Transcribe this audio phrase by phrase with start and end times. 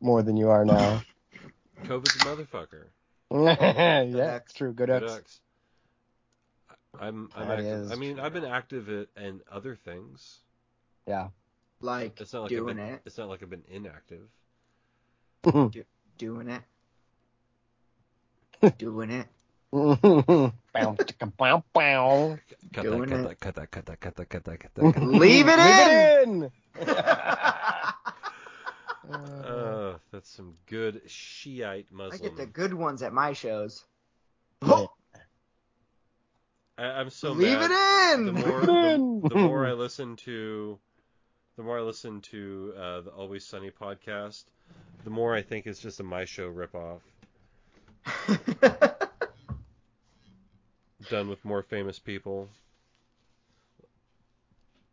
[0.00, 1.02] more than you are now.
[1.84, 2.84] COVID's a motherfucker.
[3.30, 4.72] yeah, it's true.
[4.72, 5.12] Go Go Ducks.
[5.12, 5.40] Ducks.
[6.98, 7.80] I'm I'm That active.
[7.82, 10.38] is I mean, I've been active in, in other things.
[11.06, 11.28] Yeah.
[11.80, 14.28] Like It's not like doing I've been, it, It's not like I've been inactive.
[16.18, 16.62] doing it,
[18.80, 19.26] doing it.
[19.72, 22.38] bow, chicka, bow, bow.
[22.72, 23.40] Cut Doing that, it.
[23.40, 25.02] cut that, cut that, cut that, cut that, cut that, cut that.
[25.02, 26.40] Leave it in.
[26.40, 27.55] Leave it in.
[29.10, 32.20] Uh, that's some good Shiite Muslims.
[32.20, 33.84] I get the good ones at my shows.
[34.62, 34.86] I,
[36.78, 37.70] I'm so Leave mad.
[37.70, 38.26] it in.
[38.26, 40.78] The more, the, the more I listen to,
[41.56, 44.44] the more I listen to uh, the Always Sunny podcast,
[45.04, 47.00] the more I think it's just a My Show ripoff
[51.10, 52.48] done with more famous people.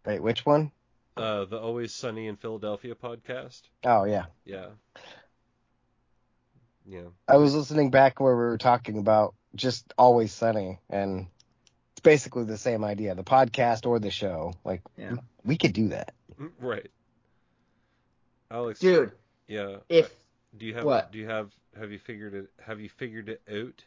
[0.06, 0.72] Wait, which one?
[1.16, 3.62] Uh, the Always Sunny in Philadelphia podcast.
[3.84, 4.26] Oh yeah.
[4.46, 4.68] Yeah.
[6.86, 7.04] Yeah.
[7.28, 11.28] I was listening back where we were talking about just always sunny, and
[11.92, 13.14] it's basically the same idea.
[13.16, 14.54] The podcast or the show.
[14.66, 15.16] Like Yeah.
[15.46, 16.14] we could do that.
[16.40, 16.90] Mm, Right.
[18.52, 18.80] Alex.
[18.80, 19.12] Dude,
[19.48, 19.78] Yeah.
[19.90, 20.12] if
[20.58, 21.12] Do you have What?
[21.12, 23.84] do you have have you figured it have you figured it out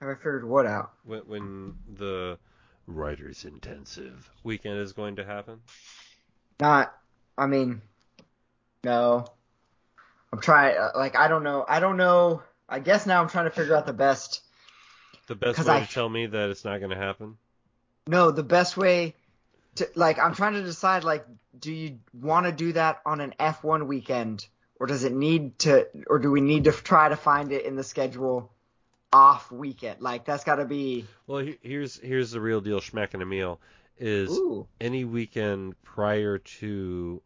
[0.00, 0.92] have I figured what out?
[1.04, 2.38] when when the
[2.86, 5.60] writers intensive weekend is going to happen?
[6.60, 6.92] Not.
[7.36, 7.80] I mean,
[8.84, 9.26] no.
[10.32, 10.76] I'm trying.
[10.76, 11.64] uh, Like I don't know.
[11.68, 12.42] I don't know.
[12.68, 14.40] I guess now I'm trying to figure out the best.
[15.28, 17.36] The best way I- to tell me that it's not going to happen.
[18.06, 19.14] No, the best way
[19.76, 20.18] to like.
[20.18, 21.04] I'm trying to decide.
[21.04, 21.24] Like,
[21.58, 24.46] do you want to do that on an F1 weekend,
[24.80, 27.76] or does it need to, or do we need to try to find it in
[27.76, 28.52] the schedule
[29.12, 30.00] off weekend?
[30.00, 31.06] Like, that's got to be.
[31.26, 32.80] Well, here's here's the real deal.
[32.80, 33.60] Schmacking a meal
[33.98, 34.66] is Ooh.
[34.80, 37.22] any weekend prior to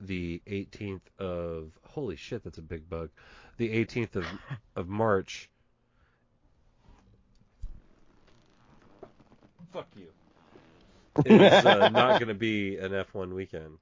[0.00, 3.10] the 18th of holy shit, that's a big bug.
[3.56, 4.26] The 18th of
[4.76, 5.48] of March.
[9.72, 10.08] Fuck you.
[11.24, 13.78] Is uh, not going to be an F1 weekend.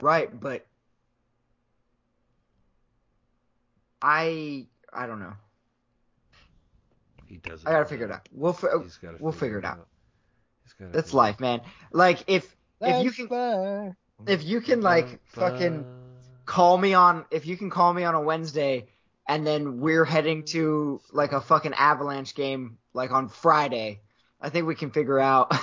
[0.00, 0.66] Right, but
[4.00, 5.32] I I don't know.
[7.26, 7.66] He doesn't.
[7.66, 8.28] I gotta figure it out.
[8.30, 9.86] We'll fi- He's gotta we'll figure it out.
[10.64, 11.62] He's gotta That's figure life, man.
[11.90, 13.96] Like if if you can fine.
[14.26, 15.86] if you can like fucking
[16.44, 18.86] call me on if you can call me on a Wednesday
[19.26, 24.00] and then we're heading to like a fucking avalanche game like on Friday,
[24.40, 25.52] I think we can figure out.
[25.54, 25.58] a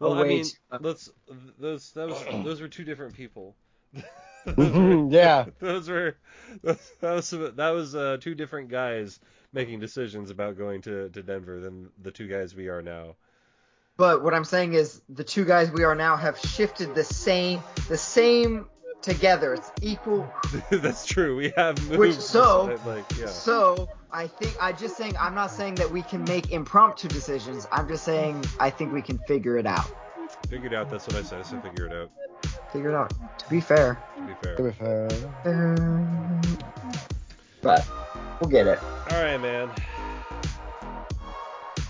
[0.00, 1.10] Well, I mean, to- uh, let's
[1.58, 3.56] those that was those were two different people.
[4.56, 5.46] those, Mhm, were, yeah.
[5.60, 6.16] those were
[6.62, 9.20] that was that was uh, two different guys
[9.52, 13.16] making decisions about going to to Denver than the two guys we are now.
[13.96, 17.60] But what I'm saying is the two guys we are now have shifted the same
[17.88, 18.66] the same
[19.02, 19.54] together.
[19.54, 20.30] It's equal.
[20.70, 21.36] That's true.
[21.36, 21.98] We have moved.
[21.98, 23.26] Which- so- like yeah.
[23.26, 27.66] So I think I just saying I'm not saying that we can make impromptu decisions.
[27.72, 29.86] I'm just saying I think we can figure it out.
[30.48, 30.88] Figure it out.
[30.90, 31.44] That's what I said.
[31.44, 32.10] So figure it out.
[32.72, 33.12] Figure it out.
[33.38, 34.02] To be fair.
[34.16, 34.56] To be fair.
[34.56, 35.08] To be fair.
[35.44, 36.40] Um,
[37.62, 37.86] but
[38.40, 38.78] we'll get it.
[39.10, 39.70] All right, man.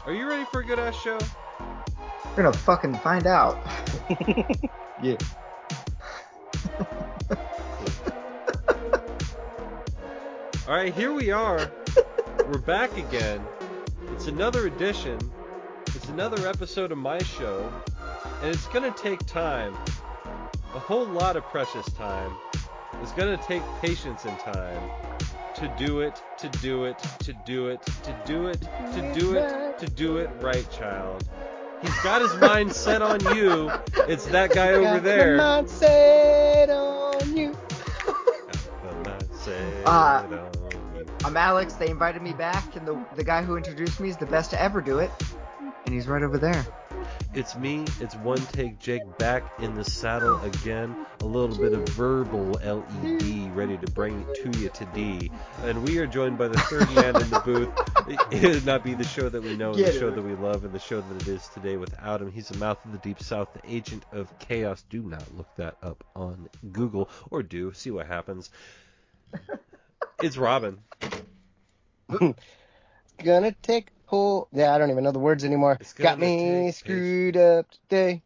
[0.07, 1.19] Are you ready for a good ass show?
[2.37, 3.59] We're gonna fucking find out.
[5.01, 5.17] Yeah.
[10.67, 11.71] All right, here we are.
[12.49, 13.41] We're back again.
[14.13, 15.19] It's another edition.
[15.95, 17.73] It's another episode of my show,
[18.43, 19.75] and it's gonna take time,
[20.75, 22.37] a whole lot of precious time.
[23.03, 24.91] It's gonna take patience and time
[25.55, 28.61] to do it, to do it, to do it, to do it,
[28.93, 31.25] to do it, to do it right, child.
[31.81, 33.71] He's got his mind set on you.
[34.09, 35.37] It's that guy over Got there.
[35.37, 37.57] my mindset on you.
[39.87, 40.25] Uh.
[41.25, 41.75] I'm Alex.
[41.75, 44.61] They invited me back, and the the guy who introduced me is the best to
[44.61, 45.11] ever do it,
[45.85, 46.65] and he's right over there.
[47.35, 51.07] It's me, it's one take Jake back in the saddle again.
[51.21, 55.31] A little bit of verbal LED ready to bring it to you today.
[55.63, 57.69] And we are joined by the third man in the booth.
[58.31, 60.01] It would not be the show that we know and Get the it.
[60.01, 62.33] show that we love and the show that it is today without him.
[62.33, 64.83] He's the mouth of the deep south, the agent of chaos.
[64.89, 68.51] Do not look that up on Google or do, see what happens.
[70.23, 70.79] It's Robin.
[73.23, 74.49] Gonna take hold.
[74.53, 75.79] Yeah, I don't even know the words anymore.
[75.81, 78.23] It's Got me take screwed up today.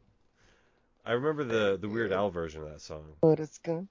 [1.05, 3.05] I remember the the Weird Al version of that song.
[3.21, 3.87] But it's gonna.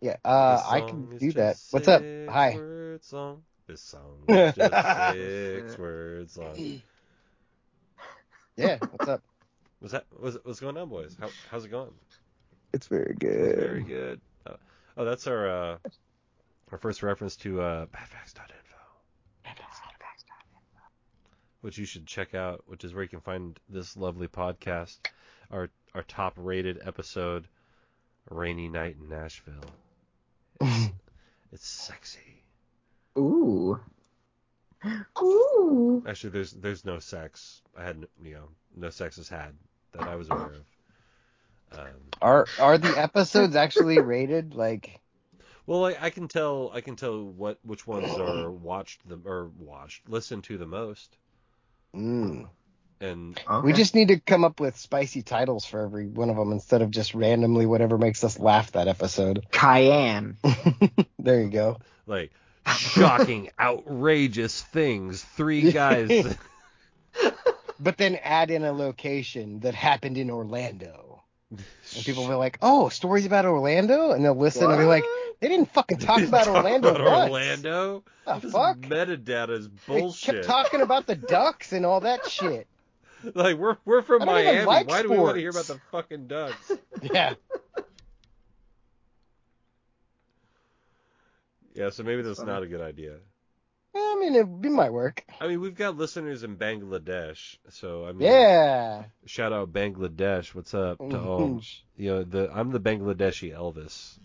[0.00, 1.56] Yeah, uh, I can do that.
[1.70, 2.00] What's up?
[2.00, 2.54] six Hi.
[2.54, 3.42] word song.
[3.66, 6.82] This song is just six words long.
[8.56, 9.22] Yeah, what's up?
[9.80, 11.14] Was that was what's going on, boys?
[11.20, 11.90] How, how's it going?
[12.72, 13.56] It's very good.
[13.56, 14.18] Very good.
[14.46, 14.54] Uh,
[14.96, 15.76] oh, that's our uh,
[16.72, 18.63] our first reference to uh, badfacts.info,
[21.64, 24.98] which you should check out, which is where you can find this lovely podcast.
[25.50, 27.48] Our our top rated episode,
[28.28, 29.54] Rainy Night in Nashville.
[30.60, 30.90] It's,
[31.52, 32.42] it's sexy.
[33.16, 33.80] Ooh.
[35.18, 36.04] Ooh.
[36.06, 37.62] Actually, there's there's no sex.
[37.74, 39.54] I had you know no sex is had
[39.92, 40.56] that I was aware
[41.72, 41.78] of.
[41.78, 41.86] Um,
[42.20, 44.54] Are are the episodes actually rated?
[44.54, 45.00] Like,
[45.64, 49.50] well, I, I can tell I can tell what which ones are watched the or
[49.58, 51.16] watched listened to the most,
[51.94, 52.48] mm.
[53.00, 53.66] and Okay.
[53.66, 56.82] we just need to come up with spicy titles for every one of them instead
[56.82, 59.46] of just randomly whatever makes us laugh that episode.
[59.50, 60.36] Cayenne.
[61.18, 61.78] there you go.
[62.06, 62.32] like
[62.66, 65.22] shocking, outrageous things.
[65.22, 66.36] Three guys.
[67.80, 71.22] But then add in a location that happened in Orlando.
[71.50, 75.04] And people will be like, "Oh, stories about Orlando," and they'll listen and be like,
[75.40, 77.30] "They didn't fucking talk about Talk Orlando about once.
[77.30, 78.04] Orlando.
[78.26, 78.78] The This fuck?
[78.78, 80.26] metadata is bullshit.
[80.26, 82.66] They kept talking about the ducks and all that shit."
[83.34, 84.66] Like we're we're from I don't even Miami.
[84.66, 86.72] like Why do we want to hear about the fucking ducks?
[87.02, 87.34] Yeah.
[91.74, 93.16] Yeah, so maybe that's not a good idea.
[93.96, 95.24] I mean, it, it might work.
[95.40, 99.04] I mean, we've got listeners in Bangladesh, so I mean, Yeah.
[99.26, 100.54] shout out Bangladesh.
[100.54, 101.10] What's up mm-hmm.
[101.10, 101.60] to all?
[101.96, 104.18] You know, the I'm the Bangladeshi Elvis.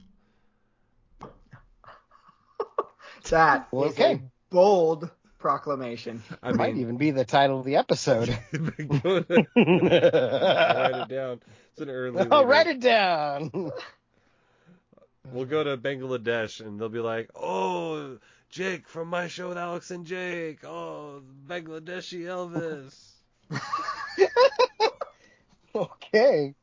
[3.29, 4.13] That Well, okay.
[4.13, 6.23] a bold proclamation.
[6.43, 8.29] I might even be the title of the episode.
[8.51, 11.41] write it down.
[11.71, 12.21] It's an early.
[12.21, 13.71] Oh, I'll write it down.
[15.31, 18.17] We'll go to Bangladesh and they'll be like, "Oh,
[18.49, 20.63] Jake from my show with Alex and Jake.
[20.63, 22.95] Oh, Bangladeshi Elvis."
[25.75, 26.55] okay.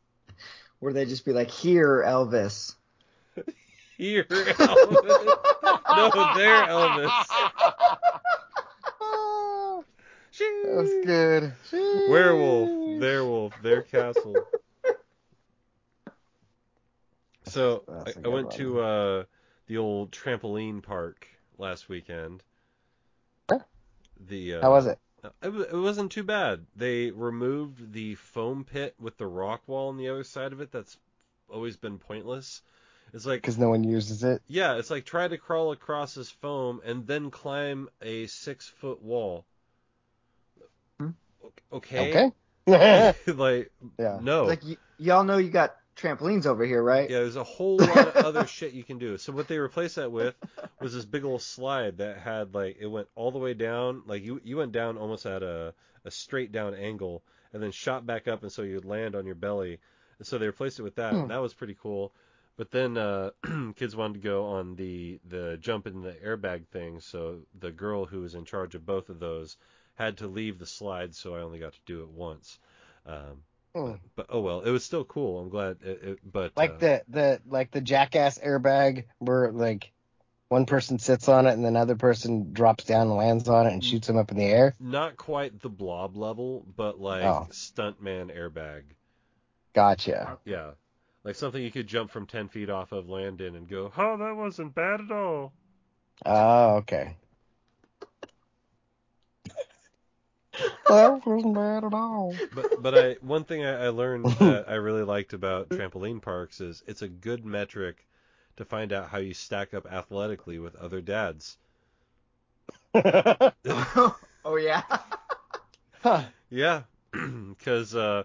[0.81, 2.75] Where they just be like, here, Elvis.
[3.97, 4.59] Here, Elvis.
[5.97, 7.27] no, there, Elvis.
[10.39, 11.53] That was good.
[12.11, 14.37] Werewolf, there wolf, there castle.
[17.45, 18.57] So I, I, went one.
[18.57, 19.25] to uh,
[19.67, 21.27] the old trampoline park
[21.57, 22.43] last weekend.
[24.29, 24.99] The uh, How was it?
[25.43, 26.67] It, it wasn't too bad.
[26.75, 30.73] They removed the foam pit with the rock wall on the other side of it.
[30.73, 30.99] That's
[31.49, 32.63] always been pointless.
[33.17, 34.43] It's like Because no one uses it.
[34.47, 39.01] yeah, it's like try to crawl across this foam and then climb a six foot
[39.03, 39.47] wall.
[41.01, 41.11] Hmm.
[41.73, 42.31] Okay.
[42.67, 43.15] Okay.
[43.33, 44.19] like yeah.
[44.21, 44.45] no.
[44.45, 47.09] Like, y- y'all know you got trampolines over here, right?
[47.09, 49.17] Yeah, there's a whole lot of other shit you can do.
[49.17, 50.35] So what they replaced that with
[50.79, 54.25] was this big old slide that had like it went all the way down, like
[54.25, 55.73] you you went down almost at a
[56.05, 57.23] a straight down angle
[57.55, 59.79] and then shot back up and so you'd land on your belly.
[60.19, 61.15] And so they replaced it with that.
[61.15, 61.21] Hmm.
[61.21, 62.13] And that was pretty cool.
[62.57, 63.31] But then uh
[63.77, 68.07] kids wanted to go on the the jump in the airbag thing, so the girl
[68.07, 69.57] who was in charge of both of those
[69.95, 72.59] had to leave the slide, so I only got to do it once.
[73.07, 73.43] Um,
[73.75, 73.93] Hmm.
[74.17, 75.39] but oh well, it was still cool.
[75.41, 75.79] I'm glad.
[75.83, 79.93] It, it, but Like uh, the the like the jackass airbag where like
[80.49, 83.73] one person sits on it and then another person drops down and lands on it
[83.73, 84.75] and shoots them up in the air.
[84.81, 87.47] not quite the blob level, but like Oh.
[87.51, 88.85] stuntman airbag.
[89.75, 90.39] Gotcha.
[90.45, 90.73] Yeah,
[91.27, 94.17] like something you could jump from ten feet off of, land in, and go, "Oh,
[94.17, 95.53] that wasn't bad at all."
[96.25, 97.17] Oh, okay.
[100.89, 102.33] that wasn't bad at all.
[102.55, 106.61] But but I one thing I, I learned that I really liked about trampoline parks
[106.61, 108.07] is it's a good metric
[108.57, 111.59] to find out how you stack up athletically with other dads.
[112.95, 114.83] oh yeah.
[116.03, 116.23] huh.
[116.51, 118.23] Yeah, because uh,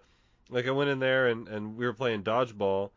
[0.51, 2.91] like I went in there and, and we were playing dodgeball.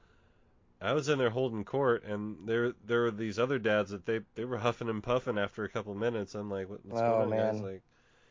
[0.81, 4.21] I was in there holding court, and there there were these other dads that they
[4.35, 6.35] they were huffing and puffing after a couple minutes.
[6.35, 7.61] I'm like, what, what's Oh, going on, guys?
[7.63, 7.83] Like,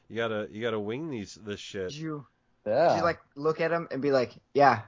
[0.10, 1.90] you gotta you gotta wing these this shit.
[1.90, 2.28] Did you,
[2.66, 4.82] did you like look at him and be like, yeah,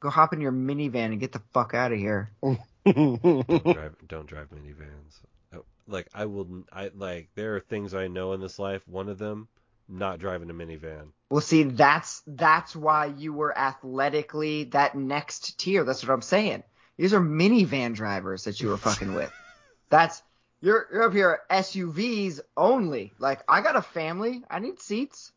[0.00, 2.30] go hop in your minivan and get the fuck out of here.
[2.42, 5.20] Don't drive don't drive minivans.
[5.54, 8.86] Oh, Like I will I like there are things I know in this life.
[8.88, 9.48] One of them,
[9.88, 11.08] not driving a minivan.
[11.30, 15.84] Well, see, that's that's why you were athletically that next tier.
[15.84, 16.62] That's what I'm saying.
[16.96, 19.32] These are minivan drivers that you were fucking with.
[19.90, 20.22] That's
[20.60, 23.12] you're you're up here SUVs only.
[23.18, 24.42] Like I got a family.
[24.48, 25.32] I need seats.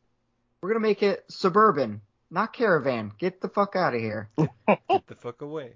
[0.62, 2.02] We're gonna make it suburban,
[2.32, 3.12] not caravan.
[3.18, 4.30] Get the fuck out of here.
[4.38, 5.74] Get the fuck away.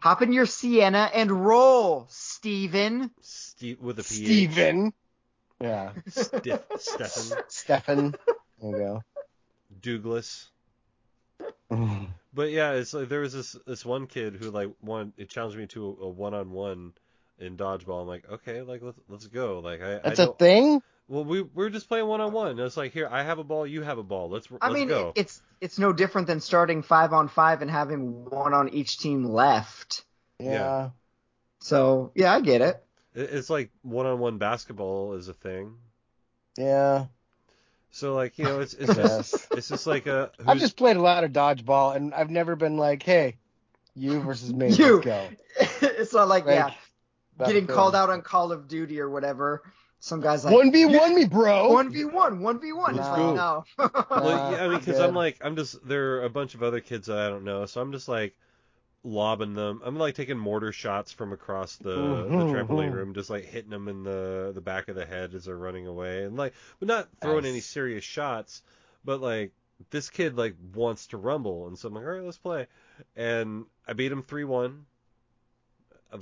[0.00, 3.10] Hop in your Sienna and roll, Steven.
[3.20, 4.06] Steve with a PH.
[4.06, 4.92] Steven.
[5.62, 5.92] Yeah.
[6.08, 7.38] Stiff, Stefan.
[7.48, 8.14] Stefan.
[8.60, 9.02] There you go.
[9.80, 10.48] Douglas.
[12.34, 15.58] But yeah, it's like there was this this one kid who like one it challenged
[15.58, 16.94] me to a one on one
[17.38, 18.00] in dodgeball.
[18.00, 19.58] I'm like, okay, like let's let's go.
[19.58, 20.80] Like I That's I a thing.
[21.08, 22.58] well we we are just playing one on one.
[22.58, 24.30] It's like here I have a ball, you have a ball.
[24.30, 25.08] Let's I let's mean, go.
[25.14, 28.98] it- it's it's no different than starting five on five and having one on each
[28.98, 30.04] team left.
[30.38, 30.50] Yeah.
[30.52, 30.90] Yeah.
[31.60, 32.82] So yeah, I get it.
[33.14, 35.74] It- It's like one on one basketball is a thing.
[36.56, 37.06] Yeah.
[37.90, 41.02] So like you know it's it's just it's just like a I've just played a
[41.02, 43.36] lot of dodgeball, and I've never been like, hey,
[43.94, 44.94] you versus me, You.
[44.94, 45.28] let's go.
[45.82, 46.70] it's not like, Like, yeah,
[47.46, 47.74] getting a thing.
[47.76, 49.62] called out on Call of Duty or whatever.
[50.00, 51.68] Some guys like One v one me, bro.
[51.72, 52.98] one v one, one v one.
[52.98, 53.26] It's Nah.
[53.28, 53.64] like no.
[54.10, 54.98] Well, yeah, I mean, because.
[54.98, 57.66] I'm like, I'm just there are a bunch of other kids that I don't know,
[57.66, 58.34] so I'm just like
[59.04, 59.80] lobbing them.
[59.84, 62.92] I'm like taking mortar shots from across the, the Mhm, trampoline mhm.
[62.92, 65.86] room, just like hitting them in the the back of the head as they're running
[65.86, 68.62] away, and like, but not throwing any serious shots.
[69.04, 69.52] But like
[69.90, 72.66] this kid like wants to rumble, and so I'm like, all right, let's play,
[73.16, 74.86] and I beat him three one.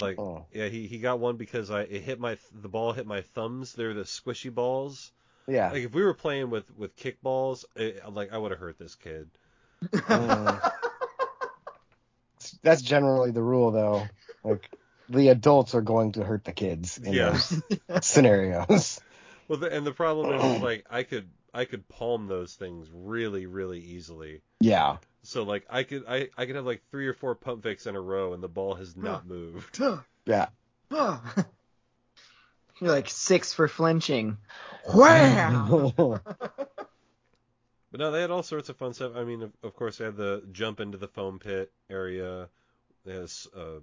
[0.00, 0.46] Like Oh.
[0.52, 3.72] yeah, he, he got one because I it hit my the ball hit my thumbs.
[3.74, 5.10] They're the squishy balls.
[5.46, 5.70] Yeah.
[5.72, 8.94] Like if we were playing with with kickballs, it, like I would have hurt this
[8.94, 9.28] kid.
[10.08, 10.60] Mm.
[12.62, 14.06] That's generally the rule, though.
[14.44, 14.68] Like
[15.08, 17.38] the adults are going to hurt the kids in Yeah.
[17.88, 19.00] those scenarios.
[19.48, 22.88] Well, the, and the problem is, is like I could I could palm those things
[22.94, 24.42] really really easily.
[24.60, 24.98] Yeah.
[25.24, 27.96] So like I could I, I could have like three or four pump fakes in
[27.96, 29.80] a row and the ball has not moved.
[30.24, 30.50] Yeah.
[32.80, 34.38] You're like six for flinching.
[34.94, 35.92] Wham!
[37.90, 39.12] But no, they had all sorts of fun stuff.
[39.16, 42.48] I mean, of, of course, they had the jump into the foam pit area.
[43.04, 43.80] There's uh,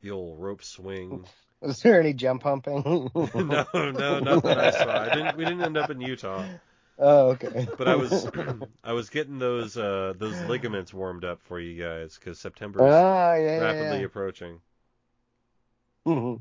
[0.00, 1.24] the old rope swing.
[1.60, 2.82] Was there any jump humping?
[3.14, 5.02] no, no, not that I saw.
[5.02, 5.36] I didn't.
[5.36, 6.44] We didn't end up in Utah.
[6.98, 7.66] Oh, okay.
[7.78, 8.28] But I was
[8.84, 12.94] I was getting those uh, those ligaments warmed up for you guys because September is
[12.94, 14.60] Ah, yeah, rapidly yeah, approaching.
[16.06, 16.40] Mhm.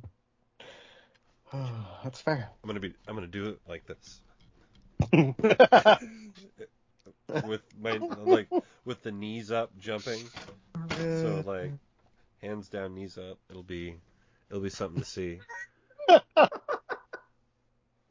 [2.03, 2.49] That's fair.
[2.61, 4.19] I'm gonna be I'm gonna do it like this
[7.45, 8.47] with my like
[8.85, 10.29] with the knees up jumping.
[11.21, 11.73] So like
[12.41, 13.37] hands down, knees up.
[13.49, 13.95] It'll be
[14.49, 15.39] it'll be something to see.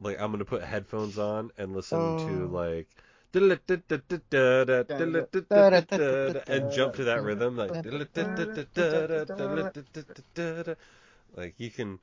[0.03, 2.55] Like I'm gonna put headphones on and listen to Oh.
[2.57, 2.87] like
[6.47, 7.71] and jump to that rhythm like
[11.35, 11.99] like you can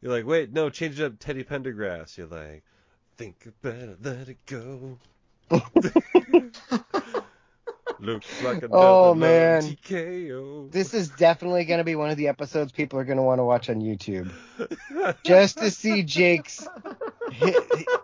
[0.00, 2.62] you're like wait no change it up Teddy Pendergrass you're like
[3.16, 4.98] think about it let it go
[8.00, 9.62] looks like another Oh, man.
[9.62, 13.22] TKO This is definitely going to be one of the episodes people are going to
[13.22, 14.30] want to watch on YouTube.
[15.24, 16.66] Just to see Jake's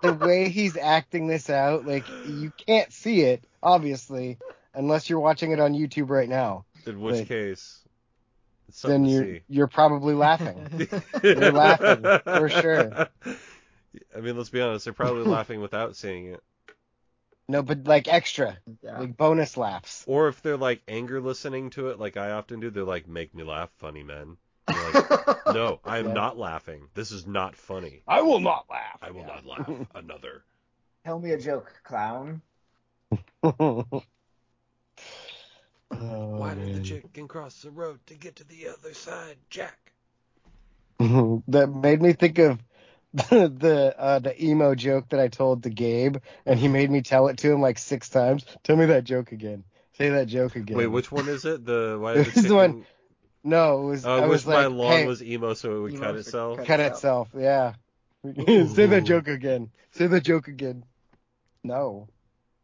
[0.02, 1.86] the way he's acting this out.
[1.86, 4.38] Like you can't see it, obviously,
[4.74, 6.64] unless you're watching it on YouTube right now.
[6.86, 7.80] in which Like, case
[8.82, 10.88] Then you're you're probably laughing.
[11.22, 13.08] You're laughing, for sure.
[14.16, 16.42] I mean let's be honest they're probably laughing without seeing it
[17.48, 18.98] No, but like extra, Yeah.
[19.00, 20.04] like bonus laughs.
[20.06, 23.34] Or if they're like anger listening to it, like I often do, they're like, "Make
[23.34, 24.36] me laugh, funny man."
[24.68, 24.94] I'm like,
[25.54, 26.14] no, I am Yeah.
[26.14, 26.88] not laughing.
[26.94, 28.02] This is not funny.
[28.08, 28.98] I will not laugh.
[29.02, 29.70] I will not laugh.
[29.94, 30.44] Another.
[31.04, 32.40] Tell me a joke, clown.
[33.42, 34.02] oh,
[35.90, 39.92] Why did the oh, chicken cross the road to get to the other side, Jack?
[41.48, 42.58] that made me think of
[43.14, 47.00] the the, uh, the emo joke that I told to Gabe, and he made me
[47.00, 48.44] tell it to him like six times.
[48.62, 49.64] Tell me that joke again.
[49.96, 50.76] Say that joke again.
[50.76, 51.64] Wait, which one is it?
[51.64, 52.86] The why did It the was the one-
[53.44, 54.06] No, it was.
[54.06, 56.16] Oh, I I was wish my like, lawn hey, was emo so it would cut
[56.16, 56.58] itself.
[56.58, 57.28] cut- cut itself.
[57.34, 57.42] itself.
[57.42, 57.72] Yeah.
[58.74, 59.70] Say that joke again.
[59.92, 60.84] Say that joke again.
[61.62, 62.08] No.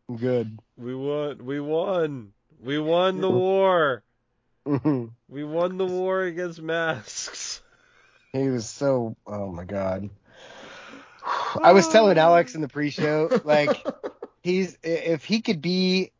[0.08, 0.58] I'm good.
[0.76, 1.44] We won.
[1.44, 2.32] We won.
[2.62, 4.02] We won the war.
[4.64, 7.60] We won the war against masks.
[8.32, 9.16] He was so.
[9.26, 10.10] Oh my god.
[11.62, 13.70] I was telling Alex in the pre-show, like
[14.42, 16.12] he's if he could be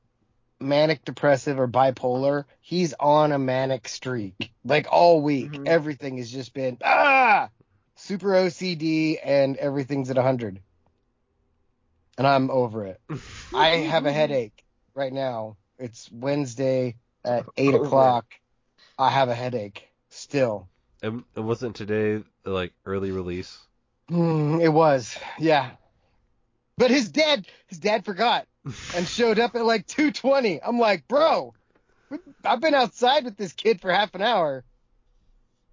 [0.61, 4.53] manic depressive or bipolar, he's on a manic streak.
[4.65, 5.67] Like all week, Mhm.
[5.67, 7.49] everything has just been ah
[7.97, 10.61] super OCD and everything's at 100.
[12.19, 13.01] And I'm over it.
[13.55, 15.57] I have a headache right now.
[15.79, 17.87] It's Wednesday at eight Over it.
[17.87, 18.27] o'clock.
[18.99, 20.69] I have a headache still.
[21.03, 23.59] And and wasn't today like early release?
[24.11, 25.71] Hmm, it was, yeah.
[26.77, 28.47] But his dad, his dad forgot
[28.97, 30.61] and showed up at like 2:20.
[30.67, 31.55] I'm like, bro,
[32.45, 34.65] I've been outside with this kid for half an hour,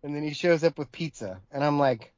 [0.03, 2.13] and then he shows up with pizza, and I'm like,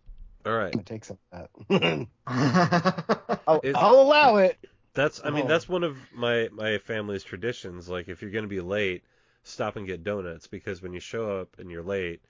[0.45, 0.65] All right.
[0.65, 2.07] I'm gonna take some of that.
[3.47, 4.57] I'll, It- I'll allow it.
[4.95, 5.47] That's I mean Oh.
[5.47, 7.87] that's one of my my family's traditions.
[7.87, 9.03] Like if you're gonna be late,
[9.43, 12.21] stop and get donuts because when you show up and you're late,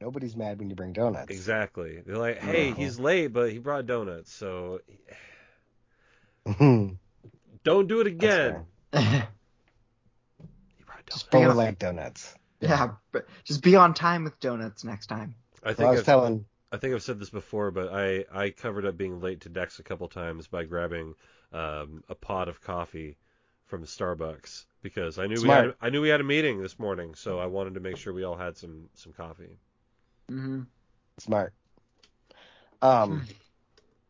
[0.00, 1.30] Nobody's mad when you bring donuts.
[1.30, 2.74] exactly, they're like, "Hey, No.
[2.74, 4.80] he's late, but he brought donuts." So
[7.64, 8.66] don't do it again.
[10.76, 11.12] He brought donuts.
[11.12, 12.34] Just But be on, like donuts.
[12.60, 15.34] yeah, but just be on time with donuts next time.
[15.62, 18.24] I Well, think I was I've, telling I think I've said this before, but I
[18.32, 21.14] I covered up being late to Dex a couple times by grabbing
[21.52, 23.16] um, a pot of coffee
[23.66, 27.14] from Starbucks because I knew we had I knew we had a meeting this morning,
[27.14, 29.58] so I wanted to make sure we all had some some coffee.
[30.30, 30.60] Hmm
[31.18, 31.52] smart.
[32.80, 33.24] Um,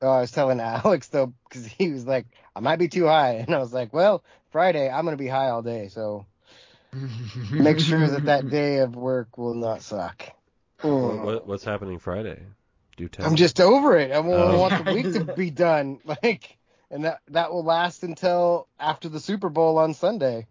[0.02, 3.32] oh, I was telling Alex though because he was like, I might be too high,
[3.46, 6.26] and I was like, well, Friday I'm gonna be high all day, so
[7.50, 10.22] make sure that that day of work will not suck.
[10.82, 12.38] What, what's happening Friday?
[12.96, 13.26] Do tell.
[13.26, 14.12] I'm just over it.
[14.12, 14.58] I want, Oh.
[14.58, 16.58] want the week to be done, like,
[16.90, 20.46] and that that will last until after the Super Bowl on Sunday.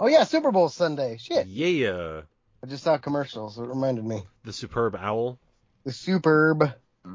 [0.00, 1.16] Oh yeah, Super Bowl Sunday.
[1.18, 2.22] Shit, yeah,
[2.62, 3.56] I just saw commercials.
[3.56, 4.22] so it reminded me.
[4.44, 5.38] the superb owl.
[5.84, 6.64] The Superb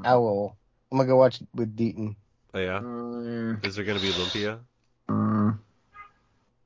[0.06, 0.58] Owl.
[0.92, 2.16] I'm gonna go watch it with Deaton.
[2.56, 4.60] Oh, yeah, Mm, is there gonna be Lumpia?
[5.10, 5.60] mm.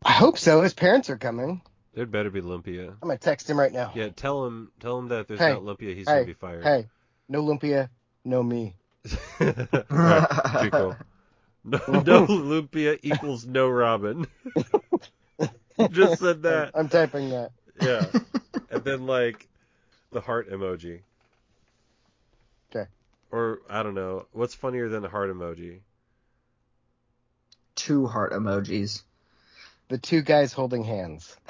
[0.05, 0.61] I hope so.
[0.61, 1.61] His parents are coming.
[1.93, 2.89] There'd better be Lumpia.
[2.91, 3.91] I'm gonna text him right now.
[3.95, 6.33] Yeah, tell him tell him that if there's Hey, not Lumpia, he's hey, gonna be
[6.33, 6.63] fired.
[6.63, 6.87] Hey,
[7.27, 7.89] no Lumpia,
[8.23, 8.75] no me.
[9.41, 10.95] Alright, Chico.
[11.65, 14.27] No, no Lumpia equals no Robin.
[15.91, 16.71] Just said that.
[16.75, 17.51] I'm typing that.
[17.81, 18.05] Yeah.
[18.77, 19.47] And then like
[20.11, 20.99] the heart emoji.
[22.69, 22.87] Okay.
[23.31, 24.27] Or I don't know.
[24.33, 25.79] What's funnier than the heart emoji?
[27.73, 29.01] Two heart emojis.
[29.89, 31.35] The two guys holding hands.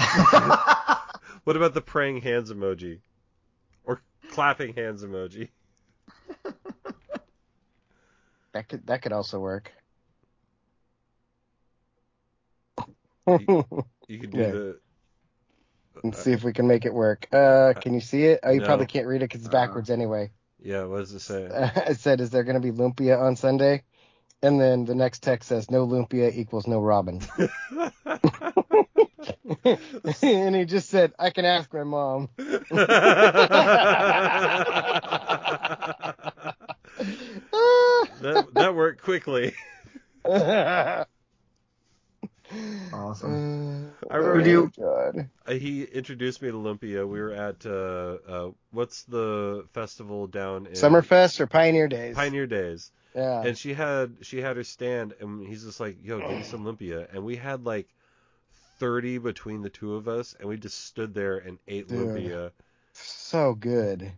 [1.43, 3.00] What about the praying hands emoji?
[3.84, 5.50] Or clapping hands emoji?
[8.53, 9.72] That could that could also work.
[13.27, 14.51] You could do Yeah.
[14.51, 14.79] the
[16.04, 17.27] Let's see if we can make it work.
[17.32, 18.39] Uh, can you see it?
[18.44, 18.66] Oh, you No.
[18.66, 19.51] probably can't read it because it's Uh.
[19.51, 20.32] backwards anyway.
[20.60, 21.48] Yeah, what does it say?
[21.88, 23.83] I said, "Is there going to be Lumpia on Sunday?"
[24.42, 27.22] And then the next text says, "No Lumpia equals no Robin."
[30.22, 32.29] and he just said, "I can ask my mom."
[38.22, 39.55] that that worked quickly.
[42.94, 43.92] Awesome.
[44.10, 45.29] I remember- oh, God.
[45.46, 47.07] Uh, he introduced me to Lumpia.
[47.07, 52.16] We were at uh, uh, what's the festival down in Summerfest or Pioneer Days?
[52.16, 53.44] Pioneer Days, Yeah.
[53.44, 56.64] and she had she had her stand, and he's just like, "Yo, give me some
[56.64, 57.88] Lumpia," and we had like
[58.79, 62.00] thirty between the two of us, and we just stood there and ate Dude.
[62.07, 62.51] Lumpia.
[62.94, 64.12] so good.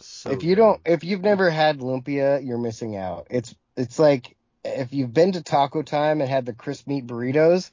[0.00, 0.60] So if you good.
[0.62, 3.26] don't, if you've never had lumpia, you're missing out.
[3.30, 4.36] It's it's like
[4.68, 7.70] if you've been to Taco Time and had the crisp meat burritos,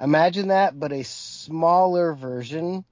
[0.00, 2.84] imagine that, but a smaller version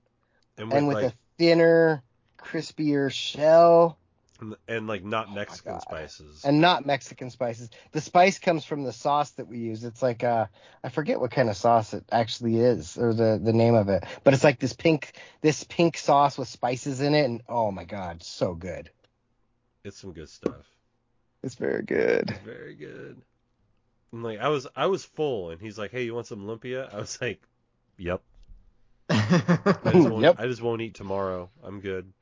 [0.59, 2.03] and with, and with like a thinner,
[2.38, 3.99] crispier shell
[4.41, 5.83] and, and like not Mexican Oh God.
[5.83, 6.45] spices.
[6.45, 7.71] and not Mexican spices.
[7.93, 9.85] The spice comes from the sauce that we use.
[9.85, 10.47] It's like uh
[10.83, 14.05] I forget what kind of sauce it actually is or the the name of it,
[14.25, 17.85] but it's like this pink this pink sauce with spices in it and oh my
[17.85, 18.91] god, so good.
[19.85, 20.67] it's some good stuff.
[21.43, 22.31] It's very good.
[22.31, 23.21] It's very good.
[24.12, 26.92] And like I was I was full, and he's like, "Hey, you want some Lumpia?"
[26.92, 27.42] I was like,
[27.98, 28.22] "Yep."
[29.11, 30.37] I just won't, Yep.
[30.38, 31.51] I just won't eat tomorrow.
[31.62, 32.12] I'm good.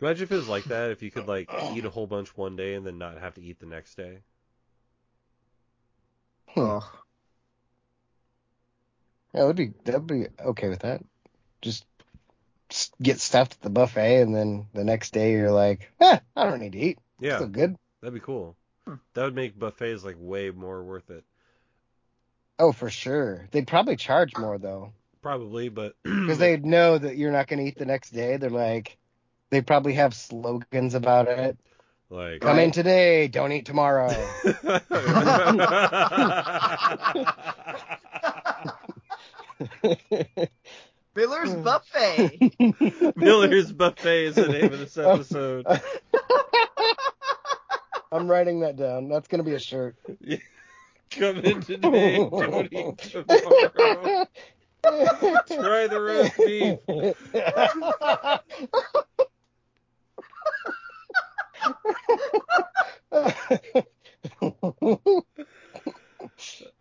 [0.00, 0.90] Imagine if it was like that.
[0.90, 3.42] If you could like eat a whole bunch one day and then not have to
[3.42, 4.18] eat the next day.
[6.56, 7.02] oh,
[9.34, 11.02] Yeah, that'd be that'd be okay with that.
[11.62, 11.86] Just
[13.00, 16.60] get stuffed at the buffet, and then the next day you're like, eh, I don't
[16.60, 16.98] need to eat.
[17.20, 17.76] Yeah, Still good.
[18.00, 18.56] that'd be cool.
[18.92, 18.98] Hmm.
[19.14, 21.24] That would make buffets like way more worth it.
[22.58, 23.48] Oh, for sure.
[23.50, 27.66] They'd probably charge more though, Probably, but because they know that you're not going to
[27.66, 28.36] eat the next day.
[28.36, 28.96] They're like,
[29.50, 31.56] they probably have slogans about it.
[32.10, 34.08] like Come in today, don't eat tomorrow.
[41.14, 42.52] Miller's Buffet.
[43.16, 45.66] Miller's Buffet is the name of this episode.
[48.12, 49.08] I'm writing that down.
[49.08, 49.96] That's going to be a shirt.
[51.10, 52.16] Come in today,
[52.70, 54.26] eat tomorrow.
[54.84, 56.78] Try the roast beef.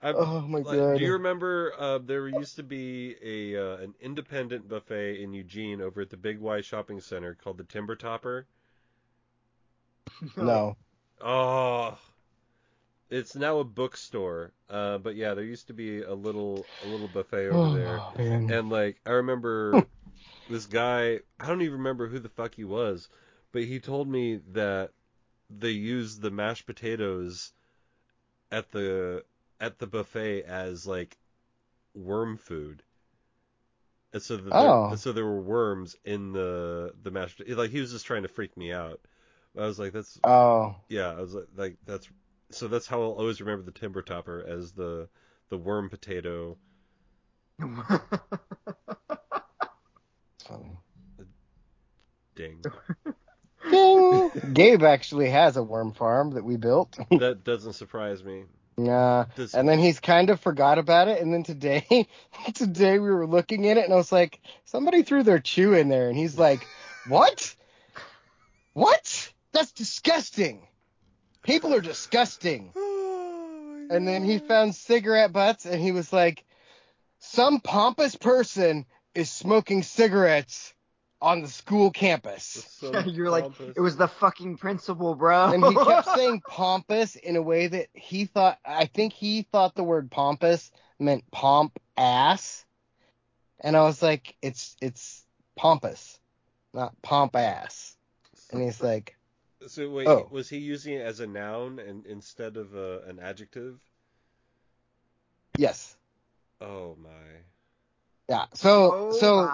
[0.03, 0.97] Oh my like, god.
[0.97, 5.81] do you remember uh, there used to be a uh, an independent buffet in Eugene
[5.81, 8.47] over at the Big Y Shopping Center called the Timber Topper?
[10.35, 10.75] No.
[11.21, 11.97] Oh,
[13.09, 14.53] it's now a bookstore.
[14.69, 18.13] Uh, but yeah, there used to be a little a little buffet over there, Oh,
[18.17, 18.47] man.
[18.47, 19.87] and like I remember
[20.47, 21.19] this guy.
[21.39, 23.09] I don't even remember who the fuck he was,
[23.51, 24.93] but he told me that
[25.49, 27.53] they used the mashed potatoes
[28.51, 29.25] at the
[29.59, 31.17] at the buffet as like
[31.95, 32.83] worm food.
[34.13, 34.89] And so, there, Oh.
[34.89, 37.41] and so there were worms in the the mashed.
[37.47, 39.01] Like he was just trying to freak me out.
[39.57, 41.09] I was like, that's Oh, yeah.
[41.09, 42.07] I was like, like that's
[42.51, 45.07] so that's how I'll always remember the timber topper as the
[45.49, 46.57] the worm potato.
[47.59, 47.69] it's
[50.47, 50.77] funny.
[52.35, 52.63] Ding.
[53.69, 54.31] Ding!
[54.53, 56.97] Gabe actually has a worm farm that we built.
[57.11, 58.45] that doesn't surprise me.
[58.77, 59.25] Yeah.
[59.35, 61.21] Does, And then he's kind of forgot about it.
[61.21, 62.07] And then today,
[62.53, 65.89] today we were looking at it, and I was like, somebody threw their chew in
[65.89, 66.65] there, and he's like,
[67.07, 67.53] what?
[68.73, 69.31] What?
[69.53, 70.67] That's disgusting.
[71.43, 72.73] People are disgusting.
[72.83, 76.45] Oh, and then he found cigarette butts, and he was like,
[77.19, 80.73] some pompous person is smoking cigarettes
[81.21, 82.79] on the school campus.
[83.05, 85.51] You're like, it was the fucking principal, bro.
[85.51, 89.75] and he kept saying pompous in a way that he thought I think he thought
[89.75, 92.65] the word pompous meant pomp ass.
[93.59, 95.23] And I was like, it's it's
[95.55, 96.19] pompous,
[96.73, 97.95] not pomp ass.
[98.51, 99.15] And he's like,
[99.67, 100.27] So wait, Oh.
[100.31, 103.79] was he using it as a noun and instead of a, an adjective?
[105.57, 105.95] Yes.
[106.59, 107.09] Oh my.
[108.29, 108.45] Yeah.
[108.53, 109.51] So Oh so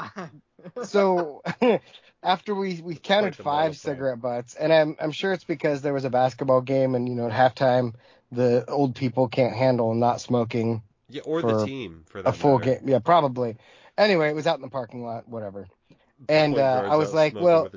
[0.83, 1.41] so
[2.23, 5.93] after we we counted Quite five cigarette butts, and I'm I'm sure it's because there
[5.93, 7.93] was a basketball game, and you know at halftime
[8.31, 12.59] the old people can't handle not smoking Yeah, or the team for that a full
[12.59, 12.75] matter.
[12.75, 12.89] game.
[12.89, 13.57] Yeah, probably.
[13.97, 15.67] Anyway, it was out in the parking lot, whatever.
[16.29, 17.69] And uh, I was like, well,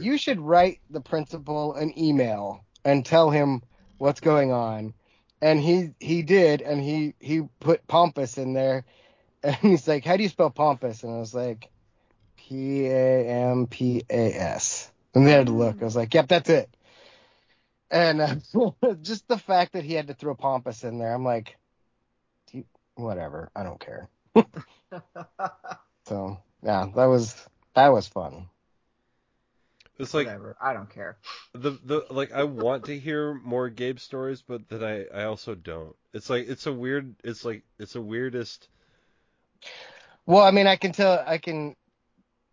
[0.00, 3.62] you should write the principal an email and tell him
[3.98, 4.94] what's going on.
[5.40, 8.84] And he he did, and he he put pompous in there,
[9.42, 11.02] and he's like, how do you spell pompous?
[11.02, 11.70] And I was like,
[12.36, 14.90] P A M P A S.
[15.14, 15.80] And they had to look.
[15.80, 16.68] I was like, yep, that's it.
[17.90, 18.34] And uh,
[19.02, 21.56] just the fact that he had to throw pompous in there, I'm like,
[22.96, 24.08] whatever, I don't care.
[26.06, 27.34] So yeah, that was
[27.74, 28.46] that was fun.
[29.98, 30.56] it's like Whatever.
[30.60, 31.16] I don't care.
[31.52, 35.54] the the like I want to hear more Gabe stories, but then I I also
[35.54, 35.94] don't.
[36.12, 37.14] It's like it's a weird.
[37.24, 38.68] It's like it's a weirdest.
[40.26, 41.74] Well, I mean, I can tell, I can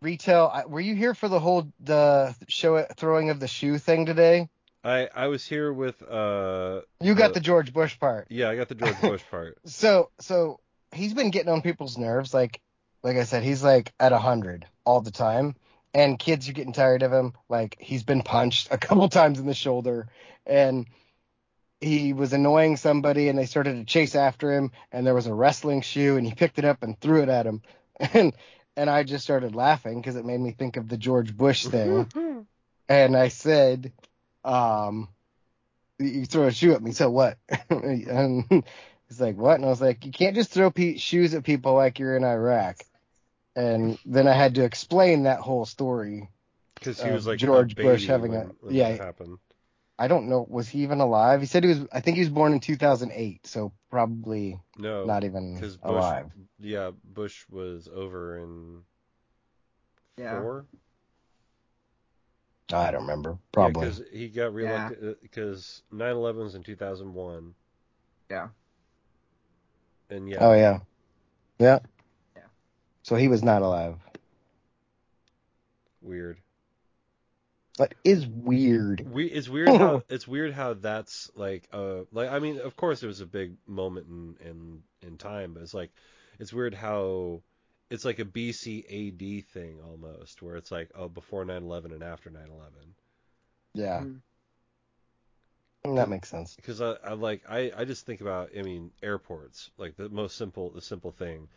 [0.01, 0.49] retell.
[0.49, 4.49] I- Were you here for the whole the show throwing of the shoe thing today?
[4.83, 6.81] I I was here with uh.
[6.99, 8.27] You got the George Bush part.
[8.29, 9.57] Yeah, I got the George Bush part.
[9.65, 10.59] So so
[10.91, 12.33] he's been getting on people's nerves.
[12.33, 12.59] Like
[13.03, 15.55] like I said, he's like at a hundred all the time,
[15.93, 17.33] and kids are getting tired of him.
[17.49, 20.07] Like he's been punched a couple times in the shoulder,
[20.45, 20.85] and
[21.79, 25.33] he was annoying somebody, and they started to chase after him, and there was a
[25.33, 27.61] wrestling shoe, and he picked it up and threw it at him,
[27.99, 28.33] and
[28.77, 32.07] and I just started laughing because it made me think of the George Bush thing,
[32.89, 33.91] and I said,
[34.43, 35.09] um.
[35.99, 37.37] You throw a shoe at me, so what?
[37.69, 38.63] and
[39.11, 39.55] He's like, what?
[39.55, 42.23] And I was like, you can't just throw pe- shoes at people like you're in
[42.23, 42.77] Iraq.
[43.55, 46.29] And then I had to explain that whole story.
[46.75, 48.95] Because he was like George a Bush having when, a- when yeah.
[48.95, 49.37] happened.
[49.99, 51.41] I don't know, was he even alive?
[51.41, 51.85] He said he was.
[51.91, 55.89] I think he was born in 2008, so probably No, not even because Bush.
[55.89, 56.31] alive.
[56.57, 58.81] Yeah, Bush was over in
[60.17, 60.39] Yeah.
[60.39, 60.65] four.
[62.73, 63.37] I don't remember.
[63.51, 63.85] Probably.
[63.85, 67.53] because he got reelected uh, because 9/11's in 2001.
[68.31, 68.47] Yeah.
[70.09, 70.79] And yeah, Oh yeah.
[71.59, 71.79] Yeah.
[73.03, 73.13] Yeah.
[73.13, 73.97] So he was not alive.
[76.01, 76.41] weird.
[77.77, 79.05] That is weird.
[79.05, 83.03] We it's weird how it's weird how that's like uh like I mean of course
[83.03, 85.91] it was a big moment in in in time but it's like
[86.39, 87.41] it's weird how
[87.89, 92.29] it's like a BC AD thing almost where it's like oh before 9/11 and after
[92.29, 92.95] 9/11
[93.73, 94.05] Yeah.
[94.05, 94.21] Mhm.
[95.83, 96.57] That makes sense.
[96.57, 100.37] because I, I like I, I just think about I mean airports like the most
[100.37, 101.47] simple the simple thing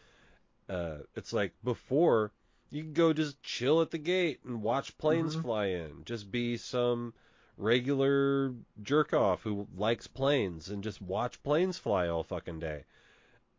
[0.68, 2.32] uh it's like before
[2.70, 5.42] you could go just chill at the gate and watch planes Mhm.
[5.42, 6.04] fly in.
[6.04, 7.14] Just be some
[7.56, 12.84] regular jerk off who likes planes and just watch planes fly all fucking day.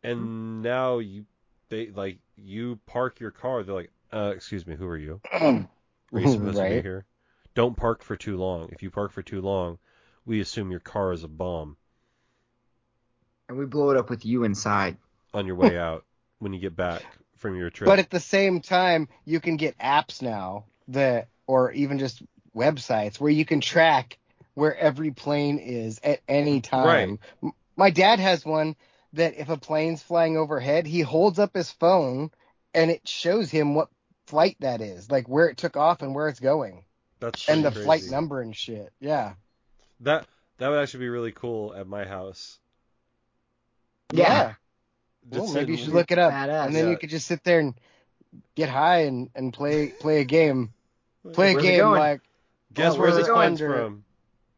[0.04, 1.26] And now you
[1.70, 5.22] they like you park your car they're like uh excuse me who are you?
[6.14, 7.06] Are you supposed to be here?
[7.56, 8.70] Don't park for too long.
[8.72, 9.80] If you park for too long
[10.26, 11.78] we assume your car is a bomb.
[13.50, 14.98] And we blow it up with you inside.
[15.34, 16.06] on your way out
[16.40, 17.04] when you get back
[17.38, 17.88] from your trip.
[17.88, 22.22] But at the same time, you can get apps now that, or even just
[22.56, 24.18] websites where you can track
[24.54, 27.20] where every plane is at any time.
[27.44, 28.76] M My dad has one
[29.14, 32.32] that if a plane's flying overhead, he holds up his phone
[32.74, 33.90] and it shows him what
[34.28, 36.84] flight that is, like where it took off and where it's going,
[37.20, 38.92] That's and the pretty flight number and shit.
[39.00, 39.34] Yeah.
[40.02, 42.60] That that would actually be really cool at my house.
[44.12, 44.54] Yeah.
[45.30, 46.68] Well, maybe you should look it up, Badass.
[46.68, 46.92] and then Yeah.
[46.92, 47.74] you could just sit there and
[48.56, 50.72] get high and, and play play a game.
[51.34, 52.22] Play a Where's it game like
[52.74, 53.74] Guess Oh, where where's this it plane's under?
[53.86, 54.04] from?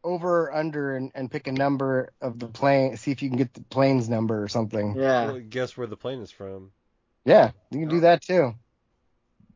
[0.04, 2.96] over or under and, and pick a number of the plane.
[2.96, 4.94] See if you can get the plane's number or something.
[4.96, 5.26] Yeah.
[5.26, 6.70] Well, guess where the plane is from.
[7.24, 7.90] Yeah, you can Oh.
[7.92, 8.54] do that too.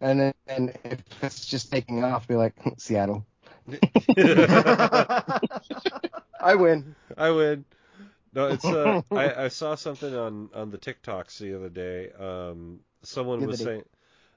[0.00, 3.24] And then and if it's just taking off, be like hmm, Seattle.
[6.40, 6.94] I win.
[7.16, 7.64] I win.
[8.32, 12.12] No, it's uh, I, I saw something on on the TikToks the other day.
[12.12, 13.84] Um, someone The was saying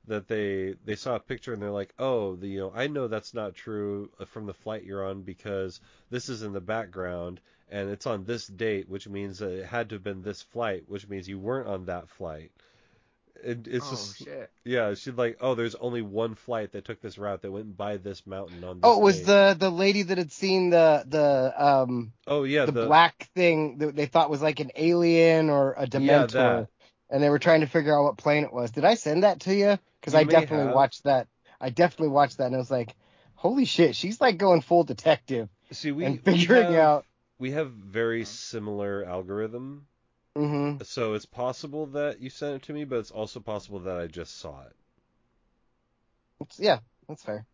[0.08, 3.08] that they they saw a picture and they're like, oh, the you know, I know
[3.08, 5.80] that's not true uh, from the flight you're on because
[6.10, 9.90] this is in the background and it's on this date, which means that it had
[9.90, 12.52] to have been this flight, which means you weren't on that flight.
[13.44, 14.50] It, it's oh just shit.
[14.64, 17.98] yeah, she's like, oh, there's only one flight that took this route that went by
[17.98, 21.04] this mountain on this Oh, it was date." the the lady that had seen the
[21.08, 25.74] the um oh yeah the, black thing that they thought was like an alien or
[25.74, 26.68] a Yeah, Dementor, that.
[27.10, 28.72] and they were trying to figure out what plane it was.
[28.72, 29.78] Did I send that to you?
[30.00, 30.76] Because I definitely have.
[30.76, 31.28] watched that.
[31.60, 32.96] I definitely watched that, and I was like,
[33.36, 37.06] holy shit, she's like going full detective See, we and we figuring have- out.
[37.38, 39.88] we have very similar algorithm
[40.36, 43.98] hmm so it's possible that you sent it to me but it's also possible that
[43.98, 44.76] i just saw it
[46.42, 47.46] It's, yeah, that's fair.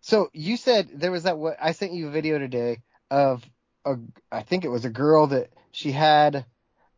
[0.00, 1.38] So you said there was that.
[1.38, 2.78] What I sent you a video today
[3.10, 3.44] of
[3.84, 3.96] a.
[4.30, 6.46] I think it was a girl that she had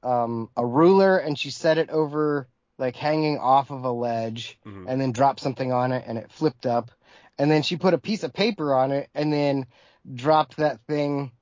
[0.03, 4.87] um, a ruler and she set it over like hanging off of a ledge Mhm.
[4.89, 6.91] and then dropped something on it and it flipped up
[7.39, 9.67] and then she put a piece of paper on it and then
[10.15, 11.33] dropped that thing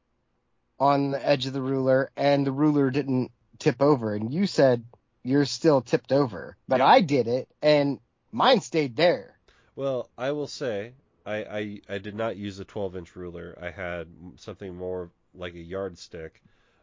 [0.81, 4.85] on the edge of the ruler and the ruler didn't tip over and you said
[5.25, 6.89] you're still tipped over but Yep.
[6.89, 7.99] I did it and
[8.33, 9.39] mine stayed there.
[9.77, 10.93] well i will say
[11.27, 15.55] I, I i did not use a 12 inch ruler i had something more like
[15.55, 16.43] a yardstick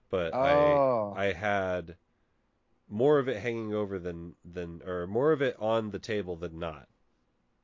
[0.09, 1.13] but Oh.
[1.15, 1.95] i i had
[2.89, 6.59] more of it hanging over than than or more of it on the table than
[6.59, 6.87] not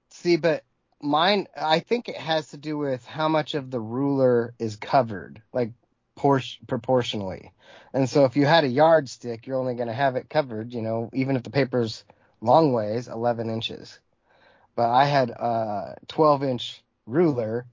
[0.09, 0.63] See, but
[1.01, 5.41] mine, I think it has to do with how much of the ruler is covered,
[5.53, 5.71] like
[6.67, 7.51] proportionally.
[7.93, 10.81] And so if you had a yardstick, you're only going to have it covered, you
[10.81, 12.03] know, even if the paper's
[12.41, 13.99] long ways, 11 inches.
[14.75, 17.65] But I had a 12 inch ruler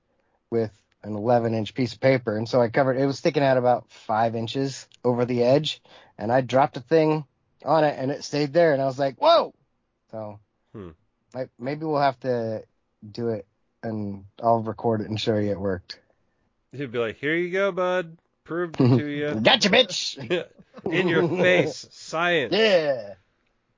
[0.50, 2.36] with an 11 inch piece of paper.
[2.36, 5.80] And so I covered, it was sticking out about five inches over the edge.
[6.18, 7.24] And I dropped a thing
[7.64, 8.72] on it and it stayed there.
[8.72, 9.54] And I was like, whoa.
[10.10, 10.40] So
[10.72, 10.90] Hmm.
[11.34, 12.64] I, maybe we'll have to
[13.10, 13.46] do it
[13.82, 16.00] and I'll record it and show you it worked.
[16.72, 20.18] he'd be like here you go bud proved it to you Gotcha, bitch.
[20.90, 23.14] in your face science Yeah.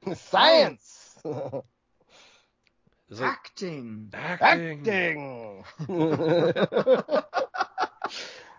[0.15, 1.17] Science.
[1.25, 1.75] like
[3.21, 4.09] Acting.
[4.15, 5.65] acting, Acting.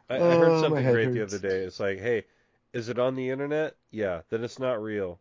[0.09, 1.63] I, I heard Oh, something head great the other day.
[1.63, 2.25] It's like, hey,
[2.73, 3.75] is it on the internet?
[3.89, 5.19] Yeah, then it's not real.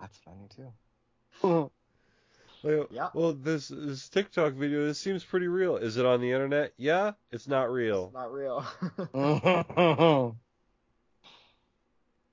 [0.00, 1.70] That's funny too.
[2.62, 3.14] Like, Yep.
[3.14, 5.76] Well, this this TikTok video, this seems pretty real.
[5.76, 6.72] Is it on the internet?
[6.76, 8.06] Yeah, it's not real.
[8.06, 8.64] It's not real.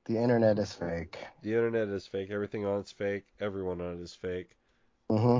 [0.05, 1.17] the internet is fake.
[1.43, 2.29] The internet is fake.
[2.31, 3.25] Everything on it's fake.
[3.39, 4.55] Everyone on it is fake.
[5.09, 5.39] hmm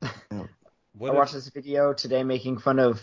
[0.00, 3.00] What I if- watched this video today making fun of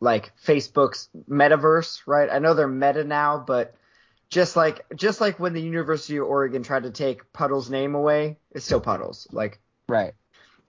[0.00, 2.28] like Facebook's metaverse, right?
[2.30, 3.74] I know they're meta now, but
[4.30, 8.38] just like just like when the University of Oregon tried to take Puddle's name away,
[8.52, 9.26] it's still Puddles.
[9.32, 10.14] Like Right.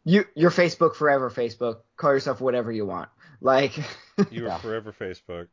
[0.04, 1.78] you you're Facebook forever, Facebook.
[1.98, 3.10] Call yourself whatever you want.
[3.40, 3.74] Like
[4.32, 5.48] you are forever Facebook.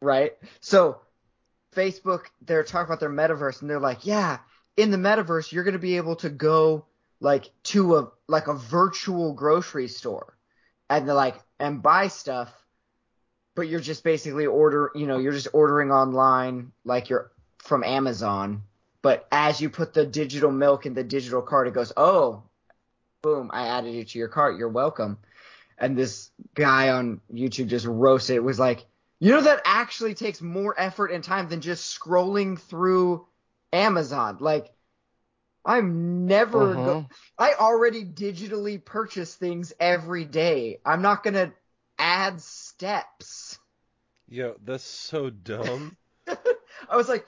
[0.00, 0.32] right?
[0.60, 1.00] So
[1.74, 4.38] Facebook, they're talking about their metaverse, and they're like, yeah,
[4.76, 6.86] in the metaverse, you're gonna be able to go
[7.20, 10.36] like to a like a virtual grocery store,
[10.90, 12.52] and they're like and buy stuff,
[13.54, 17.31] but you're just basically order, you know, you're just ordering online like you're
[17.62, 18.62] from Amazon.
[19.00, 22.44] But as you put the digital milk in the digital cart, it goes, oh,
[23.22, 24.58] boom, I added it to your cart.
[24.58, 25.18] You're welcome.
[25.78, 28.44] And this guy on YouTube just roasted it.
[28.44, 28.84] Was like,
[29.18, 33.26] you know that actually takes more effort and time than just scrolling through
[33.72, 34.36] Amazon.
[34.40, 34.72] Like,
[35.64, 36.76] I'm never.
[36.76, 36.84] Mhm.
[36.84, 37.06] Go-
[37.38, 40.80] I already digitally purchase things every day.
[40.84, 41.52] I'm not gonna
[41.98, 43.58] add steps.
[44.28, 45.96] Yo, that's so dumb.
[46.88, 47.26] I was like,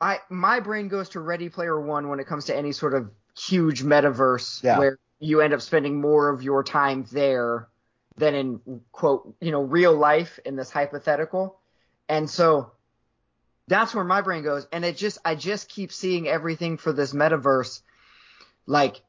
[0.00, 3.10] I my brain goes to Ready Player One when it comes to any sort of
[3.38, 4.78] huge metaverse Yeah.
[4.78, 7.68] where you end up spending more of your time there
[8.16, 11.58] than in quote, you know, real life in this hypothetical.
[12.08, 12.72] And so
[13.68, 14.66] that's where my brain goes.
[14.72, 17.80] And it just, I just keep seeing everything for this metaverse.
[18.66, 19.02] Like,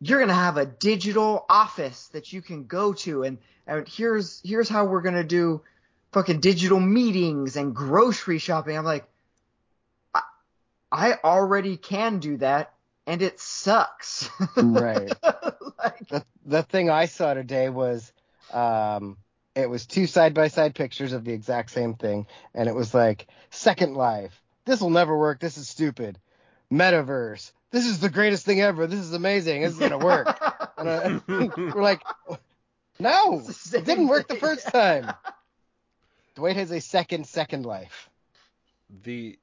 [0.00, 3.22] you're going to have a digital office that you can go to.
[3.24, 5.62] And, and here's, here's how we're going to do
[6.12, 8.76] fucking digital meetings and grocery shopping.
[8.76, 9.06] I'm like,
[10.90, 12.72] I already can do that
[13.06, 14.28] and it sucks.
[14.56, 15.12] Right.
[15.22, 18.12] like, the the thing I saw today was
[18.52, 19.16] um
[19.54, 22.94] it was two side by side pictures of the exact same thing and it was
[22.94, 24.42] like Second Life.
[24.64, 25.40] This will never work.
[25.40, 26.18] This is stupid.
[26.70, 27.52] Metaverse.
[27.70, 28.86] This is the greatest thing ever.
[28.86, 29.62] This is amazing.
[29.62, 30.38] This is gonna work.
[30.78, 32.02] and I, we're like,
[32.98, 35.12] no, it didn't work the first time.
[36.34, 38.08] Dwight has a second Second Life.
[39.02, 39.38] The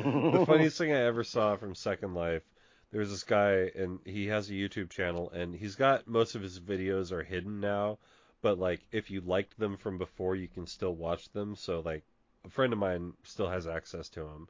[0.00, 2.42] the funniest thing I ever saw from Second Life,
[2.90, 6.42] there was this guy and he has a YouTube channel and he's got most of
[6.42, 7.98] his videos are hidden now,
[8.40, 11.54] but like if you liked them from before, you can still watch them.
[11.56, 12.02] So like
[12.44, 14.48] a friend of mine still has access to them,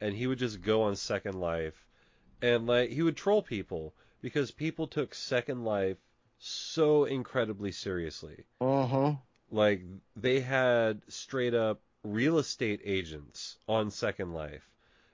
[0.00, 1.86] and he would just go on Second Life
[2.40, 5.98] and like he would troll people because people took Second Life
[6.38, 9.16] so incredibly seriously Mm-hmm.
[9.56, 9.82] like
[10.16, 14.68] they had straight up real estate agents on Second Life.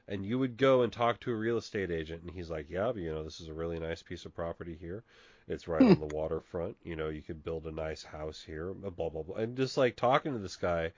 [0.08, 2.90] And you would go and talk to a real estate agent and he's like, "Yeah,
[2.92, 5.04] but, you know, this is a really nice piece of property here.
[5.46, 6.76] It's right on the waterfront.
[6.82, 9.96] You know, you could build a nice house here, blah blah blah." And just like
[9.96, 10.92] talking to this guy.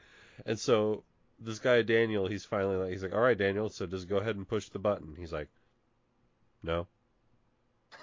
[0.47, 1.03] And so
[1.41, 4.37] this guy Daniel, he's finally like he's like, "All right, Daniel, so just go ahead
[4.37, 5.49] and push the button." He's like,
[6.63, 6.87] "No."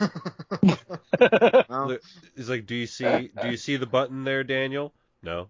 [2.35, 3.31] He's like, "Do you see?
[3.41, 5.49] Do you see the button there, Daniel?" No.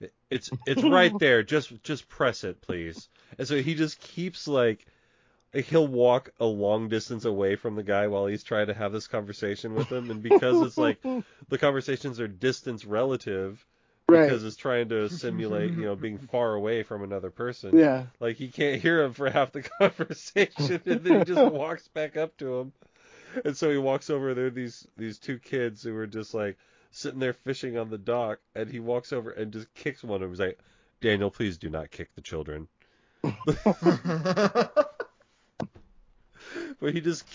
[0.00, 1.42] It- It's it's right there.
[1.42, 3.08] Just just press it, please.
[3.38, 4.86] And so he just keeps like
[5.52, 9.08] he'll walk a long distance away from the guy while he's trying to have this
[9.08, 11.02] conversation with him, and because it's like
[11.48, 13.64] the conversations are distance relative,
[14.08, 14.24] right.
[14.24, 17.76] because it's trying to simulate you know being far away from another person.
[17.76, 18.04] Yeah.
[18.20, 22.16] Like he can't hear him for half the conversation, and then he just walks back
[22.16, 22.72] up to him.
[23.44, 24.34] And so he walks over.
[24.34, 26.56] There are these these two kids who are just like
[26.90, 30.20] sitting there fishing on the dock, and he walks over and just kicks one of
[30.22, 30.30] them.
[30.30, 30.58] He's like,
[31.00, 32.68] "Daniel, please do not kick the children."
[36.80, 37.26] But he just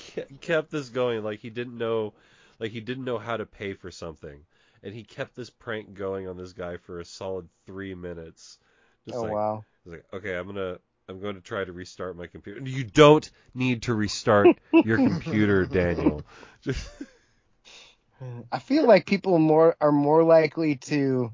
[0.42, 2.14] kept this going, like he didn't know,
[2.60, 4.40] like he didn't know how to pay for something,
[4.82, 8.58] and he kept this prank going on this guy for a solid three minutes.
[9.08, 9.64] Just Oh like, wow.
[9.84, 12.62] He's like, okay, I'm gonna I'm going to try to restart my computer.
[12.62, 16.24] You don't need to restart your computer, Daniel.
[16.62, 16.90] Just
[18.52, 21.32] I feel like people more are more likely to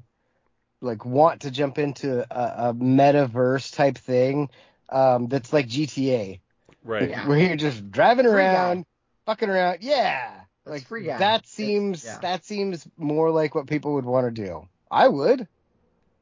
[0.80, 4.50] like want to jump into a, a metaverse type thing
[4.88, 6.40] um, that's like GTA,
[6.84, 7.08] right.
[7.10, 7.26] Yeah.
[7.26, 8.86] where you're just driving Free around, guy.
[9.26, 9.78] fucking around.
[9.82, 10.32] Yeah,
[10.64, 11.18] That's like free guy.
[11.18, 12.18] that seems yeah.
[12.20, 14.68] that seems more like what people would want to do.
[14.90, 15.46] I would.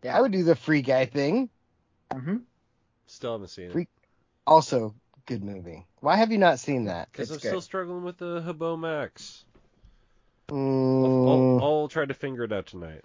[0.02, 0.16] Yeah.
[0.16, 1.50] I would do the free guy thing.
[2.12, 2.38] hmm
[3.06, 3.88] Still haven't seen it.
[4.46, 4.94] Also,
[5.26, 5.86] good movie.
[6.00, 7.08] Why have you not seen that?
[7.12, 9.44] Because I'm It's still struggling with the Habo Max.
[10.50, 13.02] I'll, Mm, I'll, I'll try to figure it out tonight.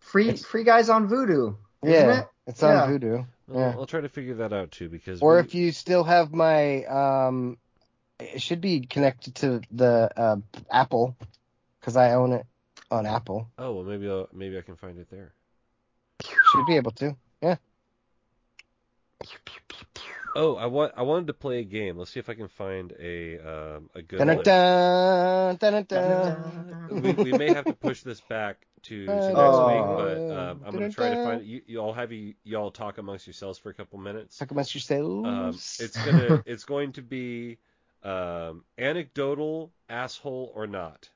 [0.00, 1.56] Free It's- free guys on Vudu.
[1.84, 2.28] Isn't yeah, it?
[2.46, 2.86] it's on Yeah.
[2.98, 3.26] Vudu.
[3.50, 3.74] I'll, Yeah.
[3.76, 6.84] I'll try to figure that out too because Or we- if you still have my,
[6.84, 7.56] um,
[8.20, 10.36] it should be connected to the uh,
[10.70, 11.16] Apple,
[11.80, 12.46] because I own it
[12.90, 13.48] on Apple.
[13.58, 15.32] oh well maybe I'll, maybe I can find it there.
[16.52, 17.16] Should be able to.
[17.42, 17.56] Yeah.
[20.34, 21.98] Oh, I want I wanted to play a game.
[21.98, 24.18] Let's see if I can find a um, a good.
[24.18, 24.44] Dun link.
[24.44, 27.02] dun dun dun.
[27.02, 29.66] we, we may have to push this back to, to next Oh.
[29.66, 31.46] week, but um, I'm gonna try to find it.
[31.46, 34.38] You, you all have you, you all talk amongst yourselves for a couple minutes.
[34.38, 35.26] Talk amongst yourselves.
[35.28, 37.58] Um, it's gonna it's going to be
[38.02, 41.08] um, anecdotal asshole or not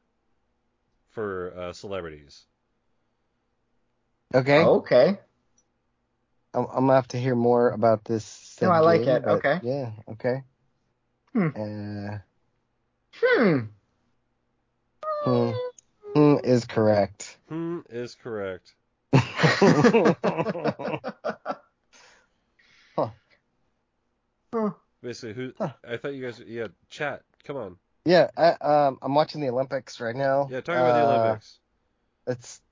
[1.11, 2.45] for uh, celebrities.
[4.35, 4.61] okay.
[4.63, 5.19] Okay.
[6.57, 8.25] I'm, I'm gonna have to hear more about this.
[8.25, 9.25] said No, I like game, it.
[9.27, 9.61] Okay.
[9.63, 9.91] Yeah.
[10.09, 10.43] Okay.
[11.33, 11.49] Hmm.
[11.55, 12.19] Uh,
[13.15, 13.59] Hmm.
[15.25, 15.51] hmm,
[16.15, 17.37] hmm is correct.
[17.49, 18.75] Hmm is correct.
[24.53, 24.71] Huh.
[25.03, 25.73] Basically, who Huh.
[25.87, 27.23] I thought you guys yeah chat.
[27.45, 27.77] Come on,
[28.07, 28.31] yeah.
[28.37, 30.49] I, um, I'm watching the Olympics right now.
[30.51, 31.59] yeah, talk about the Uh, Olympics.
[32.27, 32.63] It's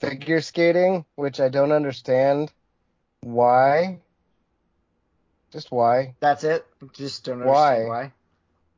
[0.00, 2.50] figure skating, which I don't understand.
[3.24, 4.00] Why?
[5.50, 6.14] Just why?
[6.20, 6.66] That's it.
[6.92, 7.76] Just don't Why?
[7.76, 8.12] understand why.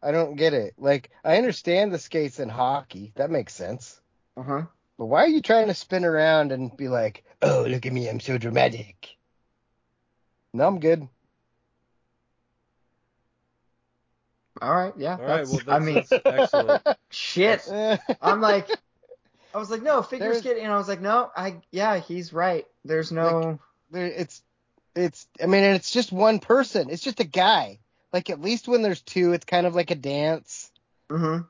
[0.08, 0.74] I don't get it.
[0.78, 3.12] Like, I understand the skates in hockey.
[3.16, 4.00] That makes sense.
[4.36, 4.62] Uh huh.
[4.98, 8.08] But why are you trying to spin around and be like, oh, look at me,
[8.08, 9.16] I'm so dramatic?
[10.52, 11.08] No, I'm good.
[14.62, 15.16] All right, yeah.
[15.16, 16.82] All right, that's- well, that's, I mean, that's excellent.
[17.10, 17.68] shit.
[18.22, 18.70] I'm like,
[19.52, 22.64] I was like, no, figure skating, and I was like, no, I, yeah, he's right.
[22.84, 23.40] There's no.
[23.40, 23.58] There-
[23.92, 24.42] it's
[24.94, 26.90] it's I mean and it's just one person.
[26.90, 27.80] It's just a guy.
[28.12, 30.70] Like at least when there's two, it's kind of like a dance.
[31.10, 31.42] Mm-hmm.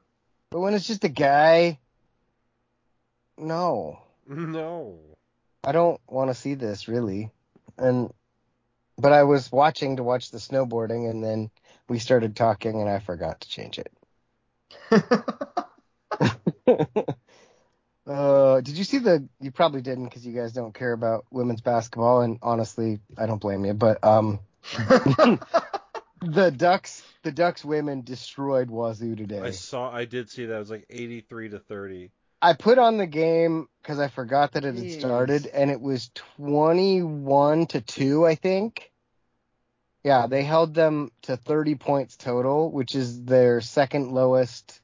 [0.51, 1.79] But when it's just a guy,
[3.39, 4.99] no, No.
[5.65, 7.31] I don't want to see this really.
[7.79, 8.13] And
[8.99, 11.51] but I was watching to watch the snowboarding, and then
[11.89, 13.93] we started talking, and I forgot to change it.
[18.07, 19.29] uh, did you see the?
[19.41, 23.41] You probably didn't because you guys don't care about women's basketball, and honestly, I don't
[23.41, 23.75] blame you.
[23.75, 24.39] But um,
[26.23, 29.41] the Ducks, the Ducks women destroyed Wazzu today.
[29.41, 29.91] I saw.
[29.91, 30.55] I did see that.
[30.55, 32.11] It was like 83 to 30.
[32.41, 35.01] I put on the game because I forgot that it had Jeez.
[35.01, 38.93] started, and it was 21 to 2, I think.
[40.05, 44.81] Yeah, they held them to 30 points total, which is their second lowest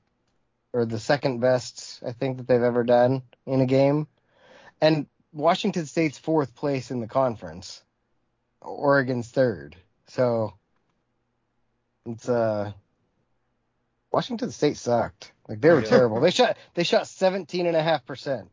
[0.73, 4.07] or the second best, I think, that they've ever done in a game.
[4.81, 7.83] And Washington State's fourth place in the conference,
[8.61, 9.77] Oregon's third.
[10.07, 10.55] So
[12.07, 12.73] it's uh
[14.12, 15.33] Washington State sucked.
[15.49, 15.89] Like they were Yeah.
[15.89, 16.20] terrible.
[16.20, 18.51] They shot they shot 17 and a half percent.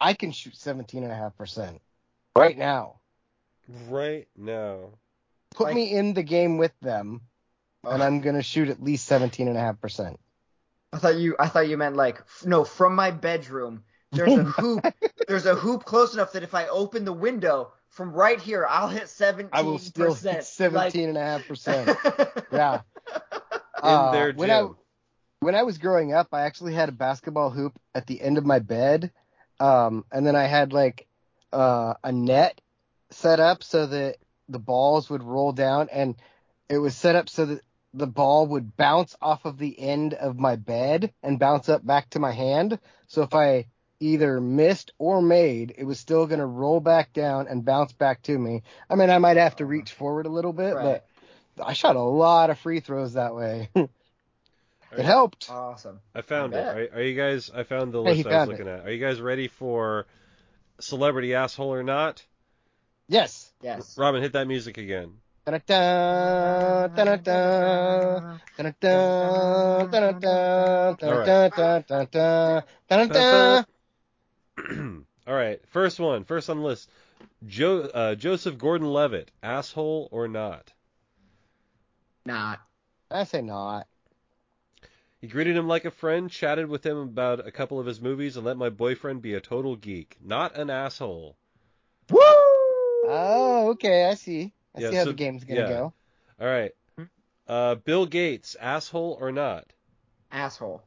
[0.00, 1.80] I can shoot 17 and a half percent
[2.34, 2.96] right now.
[3.88, 4.90] Right now.
[5.54, 7.20] Put Like- me in the game with them,
[7.84, 10.18] and I'm gonna shoot at least 17 and a half percent.
[10.92, 13.84] I thought you, I thought you meant like, f- no, from my bedroom.
[14.12, 14.84] There's a hoop.
[15.28, 18.88] There's a hoop close enough that if I open the window from right here, I'll
[18.88, 19.50] hit 17.
[19.52, 21.96] I will still hit 17 and a half percent.
[22.52, 22.80] Yeah.
[23.82, 24.76] In Uh, their when I gym.
[25.38, 28.44] when I was growing up, I actually had a basketball hoop at the end of
[28.44, 29.12] my bed,
[29.60, 31.06] um, and then I had like
[31.52, 32.60] uh, a net
[33.10, 34.16] set up so that
[34.48, 36.16] the balls would roll down, and
[36.68, 37.60] it was set up so that
[37.92, 42.10] the ball would bounce off of the end of my bed and bounce up back
[42.10, 42.78] to my hand.
[43.08, 43.66] So if I
[43.98, 48.22] either missed or made, it was still going to roll back down and bounce back
[48.22, 48.62] to me.
[48.88, 51.02] I mean, I might have to reach forward a little bit, Right.
[51.56, 53.68] but I shot a lot of free throws that way.
[53.74, 53.90] it
[54.92, 55.04] Alright.
[55.04, 55.50] helped.
[55.50, 56.00] Awesome.
[56.14, 56.92] I found I it.
[56.92, 57.50] Are, are you guys?
[57.54, 58.86] I found the Hey, he list I was found looking at.
[58.86, 60.06] Are you guys ready for
[60.78, 62.24] celebrity asshole or not?
[63.08, 63.52] Yes.
[63.62, 63.98] Yes.
[63.98, 65.14] Robin, hit that music again.
[75.26, 76.90] All right, first one, first on the list.
[77.46, 80.72] Jo- uh, Joseph Gordon-Levitt, asshole or not?
[82.26, 82.60] Not.
[83.10, 83.86] I say not.
[85.20, 88.36] He greeted him like a friend, chatted with him about a couple of his movies,
[88.36, 90.16] and let my boyfriend be a total geek.
[90.22, 91.36] Not an asshole.
[92.10, 92.20] Woo!
[92.22, 94.52] Oh, okay, I see.
[94.74, 95.68] I Yeah, see how so- the game's gonna yeah.
[95.68, 95.92] go.
[96.40, 96.72] All right.
[97.46, 99.66] Uh, Bill Gates, asshole or not?
[100.30, 100.82] Asshole.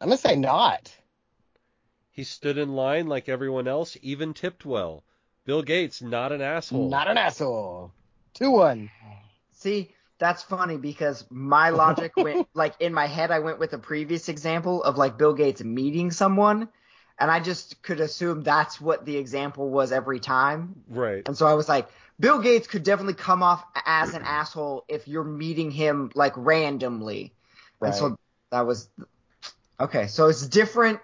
[0.00, 0.94] I'm gonna say not.
[2.12, 5.02] He stood in line like everyone else, even tipped well.
[5.44, 6.88] Bill Gates, not an asshole.
[6.88, 7.92] Not an asshole.
[8.34, 8.90] Two one.
[9.52, 13.78] See, that's funny because my logic went like in my head I went with a
[13.78, 16.68] previous example of like Bill Gates meeting someone
[17.18, 20.74] and I just could assume that's what the example was every time.
[20.88, 21.22] Right.
[21.26, 21.88] And so I was like
[22.20, 27.32] Bill Gates could definitely come off as an asshole if you're meeting him like randomly.
[27.80, 27.88] Right.
[27.88, 28.18] And so
[28.50, 28.88] that was
[29.80, 30.98] Okay, so it's different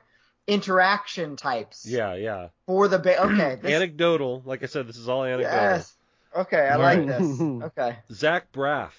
[0.48, 2.48] interaction types Yeah, yeah.
[2.66, 3.58] for the ba- okay.
[3.62, 4.42] this- Anecdotal.
[4.44, 5.52] Like I said, this is all anecdotal.
[5.58, 5.94] yes.
[6.36, 7.06] Okay, I All like right.
[7.06, 7.40] this.
[7.40, 7.96] Okay.
[8.12, 8.90] Zach Braff.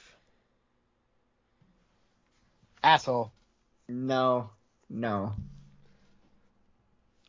[2.83, 3.31] Asshole.
[3.89, 4.49] No.
[4.89, 5.33] No.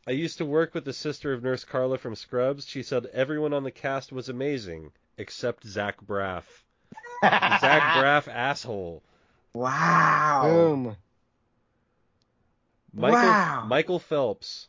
[0.07, 2.67] I used to work with the sister of Nurse Carla from Scrubs.
[2.67, 6.45] She said everyone on the cast was amazing, except Zach Braff.
[7.23, 7.61] Zach
[7.97, 9.03] Braff, asshole.
[9.53, 10.43] Wow.
[10.45, 10.97] Boom.
[12.95, 13.65] Michael, Wow.
[13.67, 14.69] Michael Phelps.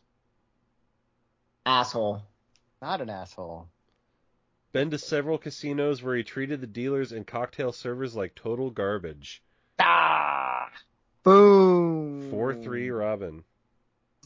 [1.64, 2.22] Asshole.
[2.82, 3.68] Not an asshole.
[4.72, 9.42] Been to several casinos where he treated the dealers and cocktail servers like total garbage.
[9.78, 10.68] Ah.
[11.22, 12.28] Boom.
[12.30, 13.44] 4 3 Robin.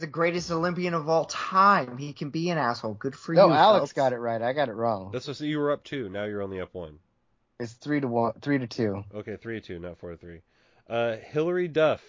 [0.03, 1.97] The greatest Olympian of all time.
[1.97, 2.95] He can be an asshole.
[2.95, 3.53] Good for No, you.
[3.55, 3.93] Alex Phelps.
[3.93, 4.43] got it right.
[4.43, 5.13] I got it wrong.
[5.13, 6.09] That's what you were up two.
[6.09, 6.99] Now you're only up one.
[7.61, 9.05] It's three to one, three to two.
[9.15, 10.41] Okay, 3 to 2, not 4 to 3.
[10.91, 12.03] Uh, Hilary Duff.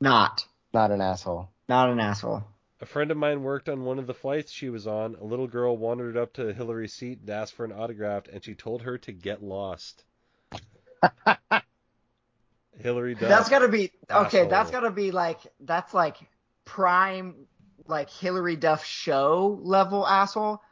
[0.00, 0.46] Not.
[0.72, 1.50] Not an asshole.
[1.68, 2.44] Not an asshole.
[2.80, 5.16] A friend of mine worked on one of the flights she was on.
[5.20, 8.54] A little girl wandered up to Hilary's seat and asked for an autograph, and she
[8.54, 10.02] told her to get lost.
[12.86, 13.28] Hilary Duff.
[13.28, 14.38] That's gotta be okay.
[14.38, 14.48] Asshole.
[14.48, 16.16] That's gotta be like that's like
[16.64, 17.34] prime
[17.88, 20.62] like Hilary Duff show level asshole.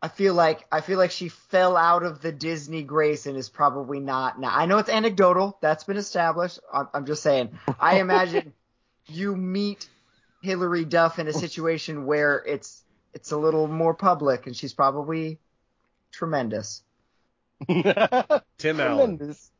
[0.00, 3.50] I feel like I feel like she fell out of the Disney grace and is
[3.50, 4.50] probably not now.
[4.54, 5.58] I know it's anecdotal.
[5.60, 6.58] That's been established.
[6.72, 7.50] I'm, I'm just saying.
[7.78, 8.54] I imagine
[9.06, 9.88] you meet
[10.40, 15.38] Hilary Duff in a situation where it's it's a little more public, and she's probably
[16.12, 16.82] tremendous.
[17.68, 19.18] Tim Allen.
[19.18, 19.50] Tremendous.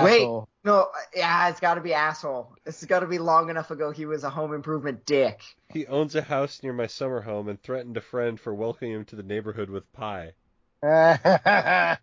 [0.00, 0.26] Wait.
[0.64, 2.54] No, yeah, it's got to be asshole.
[2.64, 3.90] This has got to be long enough ago.
[3.90, 5.42] He was a home improvement dick.
[5.70, 9.04] He owns a house near my summer home and threatened a friend for welcoming him
[9.06, 10.32] to the neighborhood with pie.
[10.82, 11.98] Booyah.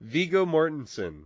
[0.00, 1.24] Viggo Mortensen.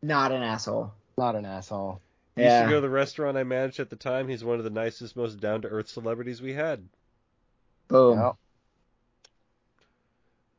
[0.00, 0.92] Not an asshole.
[1.18, 2.00] Not an asshole.
[2.36, 4.28] He used to go to the restaurant I managed at the time.
[4.28, 6.88] He's one of the nicest, most down to earth celebrities we had.
[7.88, 8.18] Boom.
[8.18, 8.36] Yep.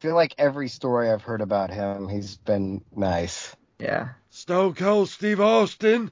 [0.04, 3.56] I feel like every story I've heard about him, he's been nice.
[3.80, 4.10] Yeah.
[4.32, 6.12] Stone Cold Steve Austin.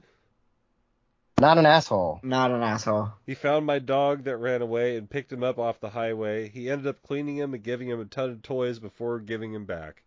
[1.38, 2.18] Not an asshole.
[2.22, 3.10] Not an asshole.
[3.26, 6.48] He found my dog that ran away and picked him up off the highway.
[6.48, 9.66] He ended up cleaning him and giving him a ton of toys before giving him
[9.66, 10.02] back.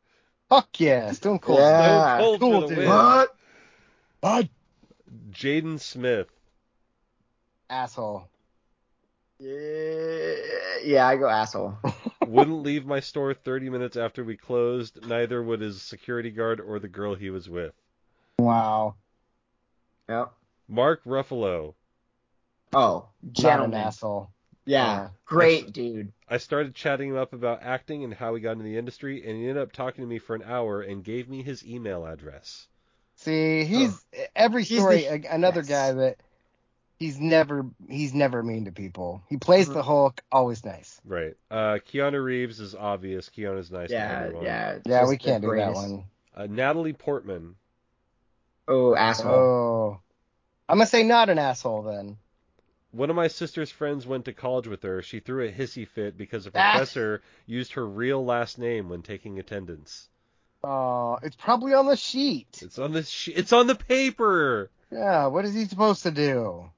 [0.49, 1.59] Fuck yeah, Stone Cold.
[1.59, 2.17] Yeah.
[2.17, 2.77] Stone Cold cool, for the dude.
[2.79, 2.87] win.
[2.87, 3.35] What?
[4.19, 4.49] Bud.
[5.29, 6.27] Jaden Smith.
[7.69, 8.27] Asshole.
[9.37, 10.33] Yeah,
[10.83, 11.77] yeah, I go asshole.
[12.29, 15.05] Wouldn't leave my store 30 minutes after we closed.
[15.07, 17.73] Neither would his security guard or the girl he was with.
[18.39, 18.95] Wow.
[20.09, 20.33] Yep.
[20.67, 21.73] Mark Ruffalo.
[22.73, 23.79] Oh, Not an gentleman.
[23.79, 24.29] asshole.
[24.65, 24.85] Yeah.
[24.95, 25.09] Yeah.
[25.25, 26.11] Great dude.
[26.27, 29.37] I started chatting him up about acting and how he got into the industry, and
[29.37, 32.67] he ended up talking to me for an hour and gave me his email address.
[33.17, 34.23] See, he's oh.
[34.35, 35.69] every He's story the- another yes.
[35.69, 36.17] guy that
[36.97, 39.23] he's never he's never mean to people.
[39.29, 40.99] He plays the Hulk, always nice.
[41.05, 41.35] Right.
[41.51, 43.29] Uh, Keanu Reeves is obvious.
[43.29, 44.43] Keanu's nice to Yeah, everyone.
[44.45, 44.77] yeah.
[44.85, 46.05] Yeah, we can't do that one.
[46.35, 47.55] Uh, Natalie Portman.
[48.67, 49.31] Oh, asshole.
[49.33, 49.99] Oh.
[50.67, 52.17] I'm gonna say not an asshole then.
[52.91, 55.01] One of my sister's friends went to college with her.
[55.01, 56.71] She threw a hissy fit because a Ah.
[56.71, 60.07] professor used her real last name when taking attendance.
[60.63, 62.59] Oh, it's probably on the sheet.
[62.63, 64.71] It's on the sh- it's on the paper.
[64.91, 66.71] Yeah, what is he supposed to do?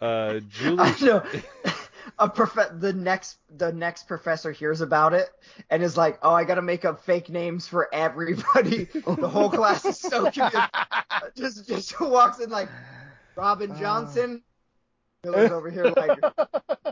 [0.00, 0.76] Uh, Julie.
[0.80, 1.22] I know.
[2.20, 5.28] A prof- the next the next professor hears about it
[5.70, 9.50] and is like, "Oh, I got to make up fake names for everybody." the whole
[9.50, 10.56] class is so confused.
[11.36, 12.68] just just walks in like
[13.36, 13.78] Robin Uh.
[13.78, 14.42] Johnson.
[15.22, 16.18] Miller's over here like,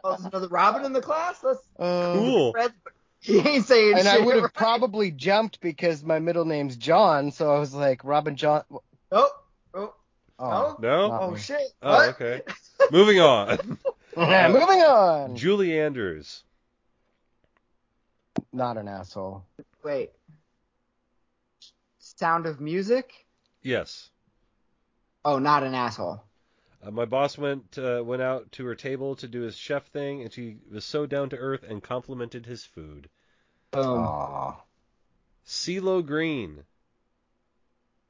[0.04, 2.52] "Oh, there's another Robin in the class." Let's Um, Cool.
[2.52, 2.72] Fred.
[3.20, 4.20] He ain't saying And shit.
[4.20, 4.54] I would have right?
[4.54, 8.62] probably jumped because my middle name's John, so I was like Robin John.
[9.11, 9.30] Oh,
[9.74, 9.94] oh,
[10.39, 11.18] Oh, oh, No.
[11.20, 11.39] Oh me.
[11.39, 11.61] shit.
[11.82, 12.09] Oh, What?
[12.11, 12.43] okay.
[12.91, 13.59] Moving on.
[14.16, 15.37] moving on.
[15.37, 16.43] Julie Andrews.
[18.53, 19.45] Not an asshole.
[19.84, 20.11] Wait.
[21.99, 23.26] Sound of Music?
[23.62, 24.11] Yes.
[25.24, 26.22] Oh, not an asshole.
[26.82, 30.22] Uh, my boss went uh, went out to her table to do his chef thing,
[30.22, 33.09] and she was so down to earth and complimented his food.
[33.72, 33.99] Boom.
[34.05, 34.55] Aw.
[35.47, 36.62] CeeLo Green.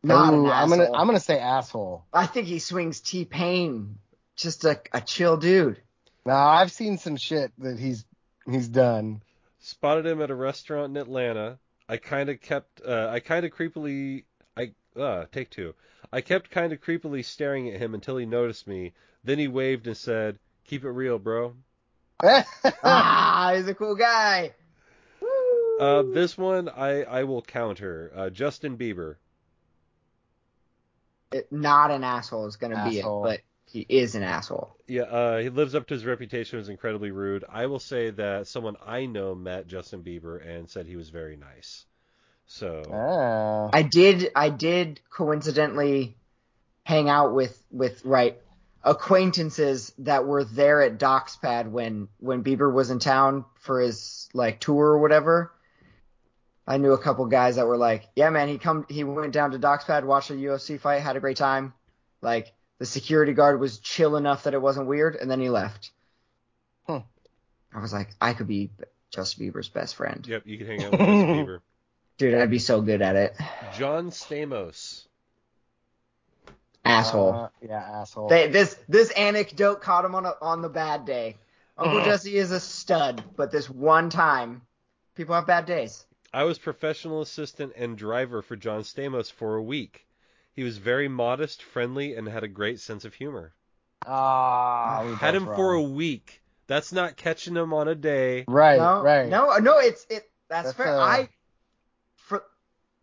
[0.07, 0.93] Not an Ooh, I'm gonna.
[0.93, 2.05] I'm gonna say asshole.
[2.13, 3.99] I think he swings T Pain.
[4.37, 5.81] Just a, a chill dude.
[6.25, 8.05] Now I've seen some shit that he's
[8.49, 9.23] he's done.
[9.59, 11.59] Spotted him at a restaurant in Atlanta.
[11.89, 14.25] I kind of kept, uh, I kind of creepily,
[14.57, 15.75] I, uh, take two.
[16.13, 18.93] I kept kind of creepily staring at him until he noticed me.
[19.25, 21.55] Then he waved and said, "Keep it real, bro."
[22.23, 24.53] ah, he's a cool guy.
[25.81, 28.13] Uh, this one I I will counter.
[28.15, 29.17] Uh, Justin Bieber.
[31.33, 34.77] It- not an asshole is gonna be it, but he is an asshole.
[34.87, 37.45] Yeah, uh, he lives up to his reputation as incredibly rude.
[37.49, 41.37] I will say that someone I know met Justin Bieber and said he was very
[41.37, 41.85] nice.
[42.47, 43.71] So Ah.
[43.73, 46.17] I did I did coincidentally
[46.85, 48.41] hang out with with right
[48.85, 54.29] acquaintances that were there at Doc's Pad when when Bieber was in town for his
[54.33, 55.53] like tour or whatever.
[56.67, 59.53] I knew a couple guys that were like, "Yeah, man, he come he went down
[59.53, 61.73] to DocsPad, watched a UFC fight, had a great time.
[62.23, 65.91] Like the security guard was chill enough that it wasn't weird, and then he left."
[66.87, 66.99] Hmm.
[67.75, 68.71] I was like, I could be
[69.13, 71.61] Justin Bieber's best friend, yep, you can hang out with Justin Bieber.
[72.19, 72.35] dude.
[72.35, 73.37] I'd be so good at it.
[73.77, 75.07] John Stamos.
[76.85, 77.33] Asshole.
[77.33, 78.29] Uh, yeah, asshole.
[78.29, 81.37] They, this this anecdote caught him on a, on the bad day.
[81.77, 82.05] Uncle Mhm.
[82.05, 84.63] Jesse is a stud, but this one time,
[85.15, 86.05] people have bad days.
[86.33, 90.07] I was professional assistant and driver for John Stamos for a week.
[90.53, 93.53] He was very modest, friendly, and had a great sense of humor.
[94.07, 96.43] Ah, we Had both him for a week.
[96.67, 98.45] That's not catching him on a day.
[98.49, 99.29] right, no, right.
[99.29, 99.79] no, no.
[99.79, 100.31] It's it.
[100.49, 100.99] That's, That's, fair.
[100.99, 101.31] uh, I for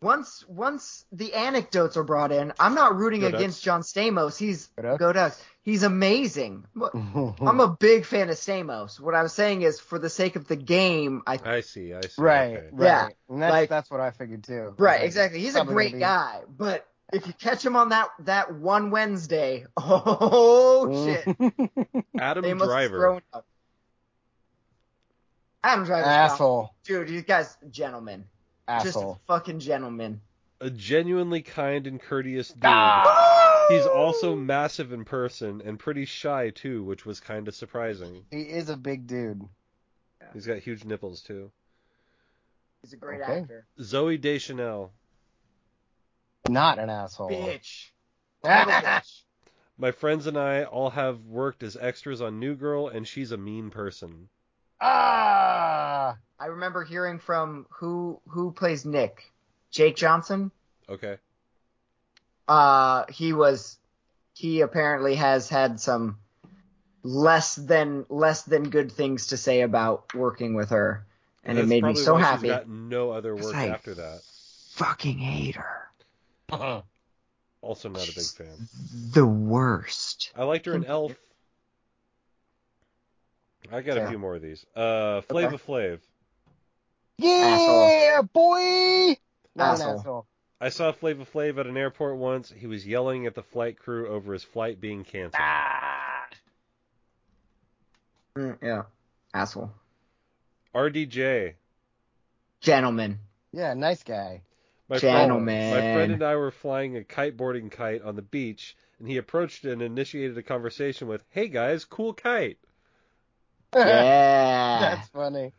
[0.04, 3.40] once once the anecdotes are brought in, I'm not rooting Go Ducks.
[3.40, 4.38] against John Stamos.
[4.38, 4.98] He's Go Ducks.
[4.98, 5.42] go Ducks.
[5.62, 6.64] He's amazing.
[6.94, 9.00] I'm a big fan of Stamos.
[9.00, 11.94] What I was saying is, for the sake of the game, I I see.
[11.94, 12.20] I see.
[12.22, 12.68] right, okay.
[12.72, 12.86] right.
[12.86, 14.74] Yeah, And that's like- that's what I figured too.
[14.78, 15.40] right Like, exactly.
[15.40, 19.64] He's a great be- guy, but if you catch him on that that one Wednesday,
[19.76, 21.04] oh Mm.
[21.88, 22.98] shit, Adam they must Driver.
[22.98, 23.46] thrown up.
[25.62, 26.74] Adam Driver, Asshole.
[26.84, 27.08] dude.
[27.08, 28.24] You guys, gentlemen,
[28.68, 30.20] just a fucking gentleman.
[30.60, 32.62] A genuinely kind and courteous dude.
[32.64, 33.66] Ah!
[33.68, 38.24] He's also massive in person and pretty shy too, which was kind of surprising.
[38.30, 39.42] He is a big dude.
[40.32, 41.50] He's got huge nipples too.
[42.82, 43.40] He's a great Okay.
[43.40, 43.66] actor.
[43.80, 44.92] Zooey Deschanel.
[46.48, 47.30] Not an asshole.
[47.30, 47.90] Bitch.
[48.44, 49.22] Bitch.
[49.78, 53.36] My friends and I all have worked as extras on New Girl, and she's a
[53.36, 54.28] mean person.
[54.84, 56.16] Ah.
[56.38, 59.32] I remember hearing from who who plays Nick,
[59.70, 60.50] Jake Johnson.
[60.88, 61.16] Okay.
[62.46, 63.78] Uh, he was
[64.34, 66.18] he apparently has had some
[67.02, 71.06] less than less than good things to say about working with her,
[71.44, 72.48] and it made me so happy.
[72.48, 74.20] She's got no other work like, after that.
[74.72, 75.88] Fucking hate her.
[76.50, 76.82] Uh-huh.
[77.62, 78.68] Also not a big fan.
[79.14, 80.32] The worst.
[80.36, 81.14] I liked her in Elf.
[83.72, 84.64] I got a few more of these.
[84.74, 86.00] Uh, Flava Flav.
[87.18, 89.16] yeah, boy.
[89.56, 89.98] Not Asshole.
[89.98, 90.26] asshole.
[90.60, 92.52] I saw Flava Flav at an airport once.
[92.56, 95.34] He was yelling at the flight crew over his flight being canceled.
[95.38, 96.26] Ah.
[98.36, 98.82] Mm, yeah,
[99.32, 99.70] asshole.
[100.74, 101.54] RDJ.
[102.60, 103.18] Gentleman.
[103.52, 104.42] Yeah, nice guy.
[104.88, 105.70] My friend, Gentleman.
[105.70, 109.64] my friend and I were flying a kiteboarding kite on the beach, and he approached
[109.64, 112.58] and initiated a conversation with, "Hey guys, cool kite."
[113.74, 114.78] Yeah.
[114.80, 115.52] That's funny.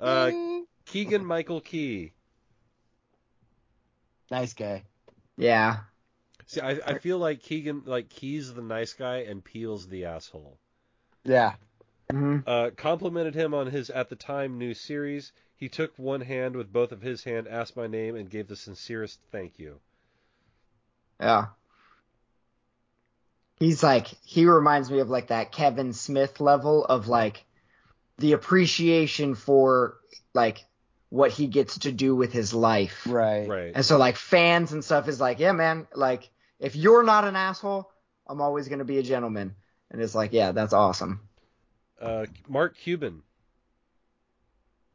[0.00, 0.62] Uh, Mm.
[0.86, 2.12] Keegan Michael Key.
[4.30, 4.82] Nice guy.
[5.36, 5.78] yeah.
[6.46, 10.58] See, I, I feel like Keegan, like Key's the nice guy and Peele's the asshole.
[11.24, 11.54] Yeah.
[12.10, 15.32] hmm Uh, complimented him on his at the time new series.
[15.56, 18.56] He took one hand with both of his hand, asked my name, and gave the
[18.56, 19.78] sincerest thank you.
[21.20, 21.46] Yeah.
[23.60, 27.44] He's like he reminds me of like that Kevin Smith level of like
[28.18, 29.98] the appreciation for
[30.34, 30.64] like
[31.08, 33.06] what he gets to do with his life.
[33.06, 33.48] Right.
[33.48, 33.72] Right.
[33.74, 37.36] And so like fans and stuff is like, yeah, man, like if you're not an
[37.36, 37.90] asshole,
[38.26, 39.54] I'm always gonna be a gentleman.
[39.90, 41.20] And it's like, yeah, that's awesome.
[42.00, 43.22] Uh, Mark Cuban.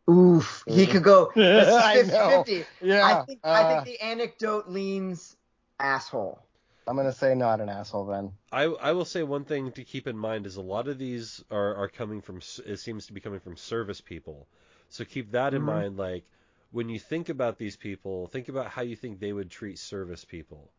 [0.10, 1.32] Oof, he could go.
[1.36, 2.44] I know.
[2.44, 3.06] 50 Yeah.
[3.06, 5.36] I think I uh, think the anecdote leans
[5.80, 6.42] asshole.
[6.88, 8.32] I'm gonna say not an asshole then.
[8.52, 11.44] I, I will say one thing to keep in mind is a lot of these
[11.52, 14.48] are, are coming from it seems to be coming from service people.
[14.90, 15.66] So keep that in Mhm.
[15.66, 15.98] mind.
[15.98, 16.24] Like
[16.72, 20.24] when you think about these people, think about how you think they would treat service
[20.24, 20.72] people.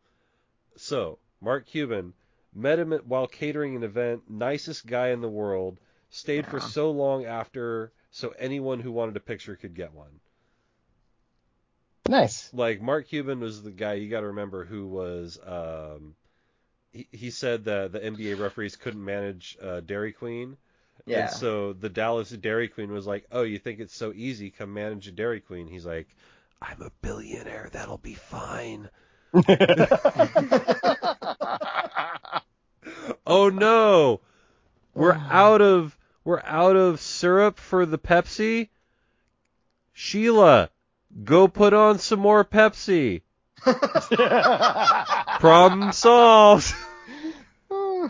[0.77, 2.13] So Mark Cuban
[2.55, 5.79] met him while catering an event, nicest guy in the world.
[6.09, 10.19] Stayed for so long after, so anyone who wanted a picture could get one.
[12.09, 12.49] Nice.
[12.53, 16.15] like Mark Cuban was the guy you got to remember who was um
[16.91, 20.57] he, he said that the NBA referees couldn't manage uh, Dairy Queen.
[21.05, 21.27] Yeah.
[21.27, 24.49] And so the Dallas Dairy Queen was like, "Oh, you think it's so easy?
[24.49, 26.07] Come manage a Dairy Queen." He's like,
[26.61, 27.69] "I'm a billionaire.
[27.71, 28.89] That'll be fine."
[33.25, 34.21] Oh no.
[34.95, 38.69] We're out of we're out of syrup for the Pepsi.
[39.93, 40.71] Sheila,
[41.23, 43.21] go put on some more Pepsi.
[45.39, 46.73] Problem solved.
[47.71, 48.09] All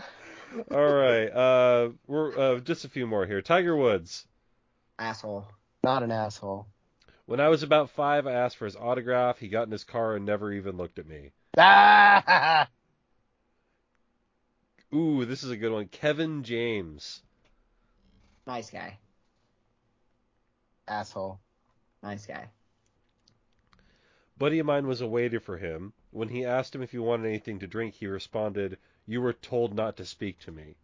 [0.70, 1.26] right.
[1.26, 3.42] Uh, we're uh, just a few more here.
[3.42, 4.26] Tiger Woods.
[4.98, 5.46] asshole.
[5.82, 6.66] not an asshole.
[7.26, 9.38] When I was about five, I asked for his autograph.
[9.38, 11.30] He got in his car and never even looked at me.
[11.56, 12.68] Ah!
[14.94, 15.86] Ooh, this is a good one.
[15.86, 17.22] Kevin James.
[18.46, 18.98] Nice guy.
[20.88, 21.38] Asshole.
[22.02, 22.48] Nice guy.
[24.40, 25.92] Buddy of mine was a waiter for him.
[26.12, 29.74] When he asked him if he wanted anything to drink, he responded, "You were told
[29.74, 30.76] not to speak to me."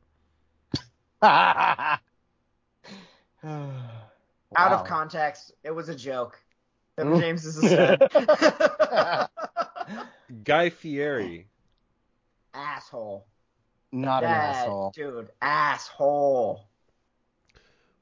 [1.23, 1.99] Out
[3.43, 6.39] Out of context, it was a joke.
[6.99, 7.21] Kevin Mm.
[7.21, 9.31] James is a stud.
[10.45, 11.49] Guy Fieri.
[12.53, 13.27] asshole.
[13.91, 14.91] Not an asshole.
[14.95, 16.67] dude, asshole.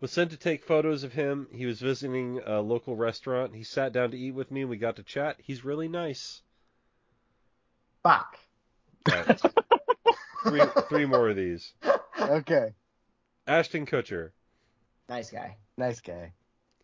[0.05, 1.48] Was sent to take photos of him.
[1.50, 3.55] He was visiting a local restaurant.
[3.55, 5.38] He sat down to eat with me and we got to chat.
[5.42, 6.42] He's really nice.
[8.02, 8.38] Fuck.
[9.11, 9.40] Right.
[10.46, 11.72] three, three more of these.
[12.20, 12.74] Okay.
[13.46, 14.32] Ashton Kutcher.
[15.09, 15.57] Nice guy.
[15.78, 16.34] Nice guy.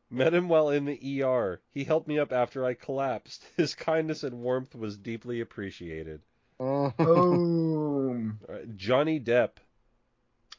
[0.08, 1.60] Met him while in the ER.
[1.72, 3.44] He helped me up after I collapsed.
[3.58, 6.22] His kindness and warmth was deeply appreciated.
[6.58, 8.38] Boom.
[8.48, 9.58] All right, Johnny Depp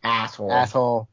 [0.03, 0.51] Asshole.
[0.51, 1.09] Asshole.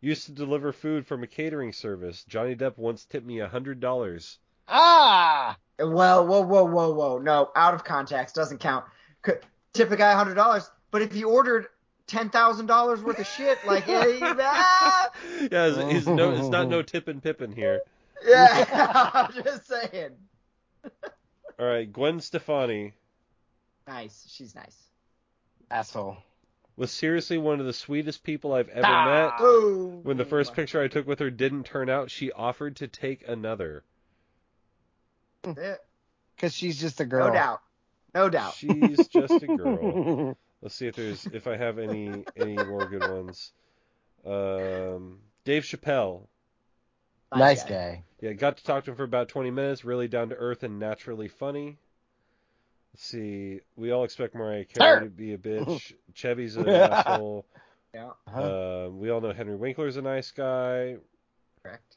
[0.00, 2.24] Used to deliver food from a catering service.
[2.24, 4.38] Johnny Depp once tipped me a hundred dollars.
[4.68, 5.56] Ah!
[5.78, 7.18] Well, whoa, whoa, whoa, whoa.
[7.18, 8.84] No, out of context doesn't count.
[9.22, 9.40] Could,
[9.72, 11.66] tip a guy a hundred dollars, but if he ordered
[12.06, 15.10] ten thousand dollars worth of shit, like, hey, ah,
[15.50, 17.80] Yeah, it's, it's no, it's not no tippin' pippin here.
[18.26, 20.12] yeah, I'm just saying.
[21.58, 22.94] All right, Gwen Stefani
[23.86, 24.76] Nice, she's nice.
[25.70, 26.16] Asshole.
[26.80, 29.04] Was seriously one of the sweetest people I've ever Ah.
[29.28, 29.38] met.
[29.38, 30.02] Boom.
[30.02, 33.28] When the first picture I took with her didn't turn out, she offered to take
[33.28, 33.84] another.
[35.42, 37.26] Because she's just a girl.
[37.28, 37.60] no doubt,
[38.14, 38.54] no doubt.
[38.54, 40.36] She's just a girl.
[40.62, 43.52] Let's see if there's if I have any any more good ones.
[44.24, 46.26] Um, Dave Chappelle.
[47.34, 48.04] nice guy.
[48.20, 49.84] Yeah, got to talk to him for about 20 minutes.
[49.84, 51.78] Really down to earth and naturally funny.
[52.94, 53.60] Let's see.
[53.76, 55.92] We all expect Mariah Carey to be a bitch.
[56.14, 57.46] Chevy's an asshole.
[57.94, 58.86] Yeah, Huh?
[58.86, 60.96] Um, we all know Henry Winkler's a nice guy.
[61.62, 61.96] correct.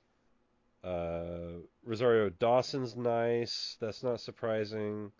[0.84, 3.78] Uh, Rosario Dawson's nice.
[3.80, 5.12] That's not surprising.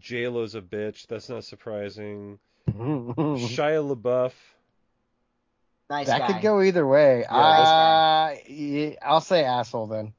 [0.00, 1.06] JLo's a bitch.
[1.06, 2.38] That's not surprising.
[2.70, 4.32] Shia LaBeouf.
[5.90, 6.26] Nice that guy.
[6.32, 7.20] could go either way.
[7.30, 10.14] Yeah, uh, yeah, I'll say asshole then.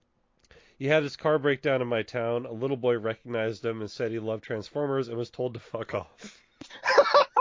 [0.83, 2.45] He had his car break down in my town.
[2.45, 5.93] A little boy recognized him and said he loved Transformers and was told to fuck
[5.93, 6.41] off.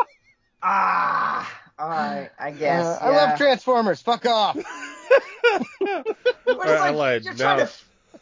[0.62, 2.86] Ah, all right, I guess.
[2.86, 3.08] Uh, yeah.
[3.08, 4.00] I love Transformers.
[4.00, 4.56] Fuck off.
[5.44, 6.06] But
[6.46, 7.24] it's Alright, I like, lied.
[7.24, 7.72] You're Now- trying to,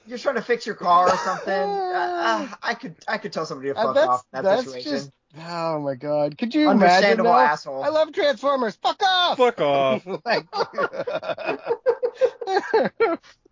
[0.07, 1.53] you're trying to fix your car or something.
[1.53, 4.43] uh, uh, I could, I could tell somebody to Uh, fuck that's off in that
[4.43, 4.91] that's situation.
[4.91, 5.11] just.
[5.47, 6.39] Oh my god.
[6.39, 6.83] Could you imagine?
[6.83, 7.39] Understandable though?
[7.39, 7.85] asshole.
[7.85, 8.77] I love Transformers.
[8.77, 9.37] Fuck off.
[9.37, 10.03] Fuck off.
[10.25, 10.47] like,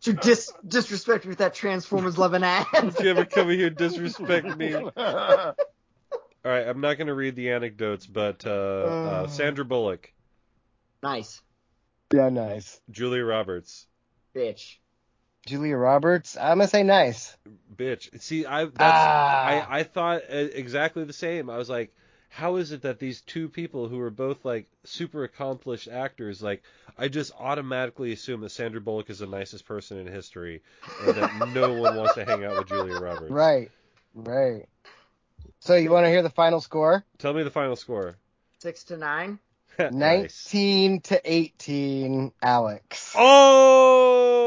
[0.03, 2.67] To dis- disrespect me with that Transformers loving ass.
[2.73, 4.73] If you ever come here disrespect me.
[4.75, 4.93] All
[6.45, 10.13] right, I'm not going to read the anecdotes, but uh, uh, Sandra Bullock,
[11.03, 11.43] nice,
[12.15, 12.81] yeah, nice.
[12.91, 13.87] Julia Roberts,
[14.37, 14.77] bitch.
[15.47, 16.37] Julia Roberts.
[16.37, 17.37] I'm gonna say nice.
[17.75, 18.21] bitch.
[18.21, 19.45] See, I that's Ah.
[19.47, 21.51] I I thought uh, exactly the same.
[21.51, 21.93] I was like,
[22.29, 26.63] how is it that these two people who are both like super accomplished actors, like
[26.97, 30.63] I just automatically assume that Sandra Bullock is the nicest person in history,
[31.05, 33.31] and that no one wants to hang out with Julia Roberts.
[33.31, 33.71] Right.
[34.15, 34.67] Right.
[35.61, 37.05] So you want to hear the final score?
[37.19, 38.17] Tell me the final score.
[38.59, 39.39] Six to nine.
[39.79, 40.53] Nice.
[40.55, 43.15] 19 to 18, Alex.
[43.17, 44.38] Oh.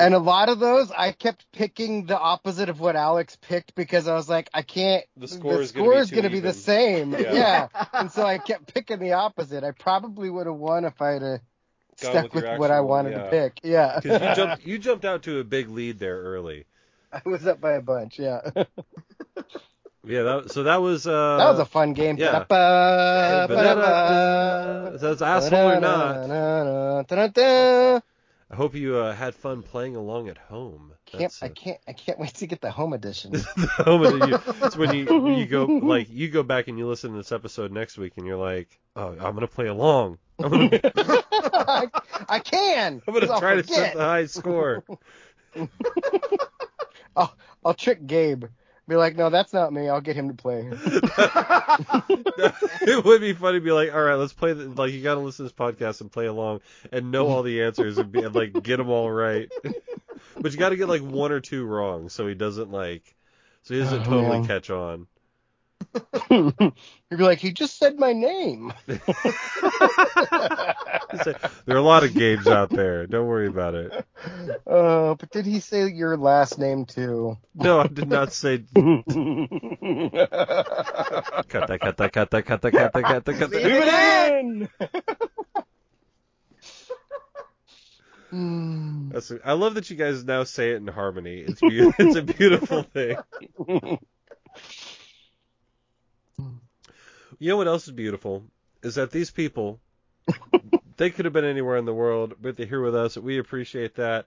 [0.00, 4.08] And a lot of those, I kept picking the opposite of what Alex picked because
[4.08, 5.04] I was like, I can't.
[5.16, 7.12] The score is gonna score be is gonna be the same.
[7.12, 7.32] Yeah.
[7.32, 7.68] Yeah.
[7.92, 9.64] And so I kept picking the opposite.
[9.64, 11.40] I probably would have won if I had
[11.96, 13.22] stuck with with, your what I wanted yeah.
[13.24, 13.60] to pick.
[13.62, 14.00] Yeah.
[14.00, 16.64] Because you jumped, you jumped out to a big lead there early.
[17.12, 18.18] I was up by a bunch.
[18.18, 18.42] Yeah.
[20.08, 21.04] Yeah, that, so that was.
[21.04, 22.16] Uh, was a fun game.
[22.16, 22.44] yeah.
[22.48, 24.98] Ba-da-ba, ba-da-ba.
[25.00, 27.08] So asshole or not.
[28.48, 30.92] I hope you uh, had fun playing along at home.
[31.06, 33.32] Can't, That's, I uh, can't I can't wait to get the home edition.
[33.32, 36.86] the home you, it's when you when you go like you go back and you
[36.86, 40.18] listen to this episode next week and you're like, oh, I'm gonna play along.
[40.38, 41.88] I'm gonna, I,
[42.28, 43.02] I can.
[43.06, 44.84] I'm gonna I'll try to set the high score.
[47.16, 48.44] I'll trick Gabe.
[48.88, 49.88] Be like, no, that's not me.
[49.88, 50.68] I'll get him to play.
[52.82, 54.52] it would be funny to be like, all right, let's play.
[54.52, 56.60] The, like you got to listen to this podcast and play along
[56.92, 59.50] and know all the answers and, be, and like get them all right.
[60.40, 63.16] but you got to get like one or two wrong so he doesn't like,
[63.62, 64.46] so he doesn't Oh, totally man.
[64.46, 65.06] catch on.
[66.30, 66.74] You'd
[67.10, 68.72] be like, he just said my name.
[68.86, 68.96] There
[71.68, 73.06] are a lot of games out there.
[73.06, 73.92] Don't worry about it.
[74.66, 77.38] Uh, but did he say your last name too?
[77.54, 78.58] No, I did not say.
[78.74, 78.88] Cut
[81.68, 81.78] that!
[81.80, 82.12] Cut that!
[82.12, 82.44] Cut that!
[82.44, 82.72] Cut that!
[82.72, 83.04] Cut that!
[83.04, 83.38] Cut that!
[83.38, 83.50] Cut that!
[83.50, 83.88] Leave it
[84.34, 84.68] in.
[89.12, 91.44] That's, I love that you guys now say it in harmony.
[91.46, 93.16] It's be- it's a beautiful thing.
[97.38, 98.44] You know what else is beautiful
[98.82, 99.80] is that these people,
[100.96, 103.16] they could have been anywhere in the world, but they're here with us.
[103.16, 104.26] We appreciate that.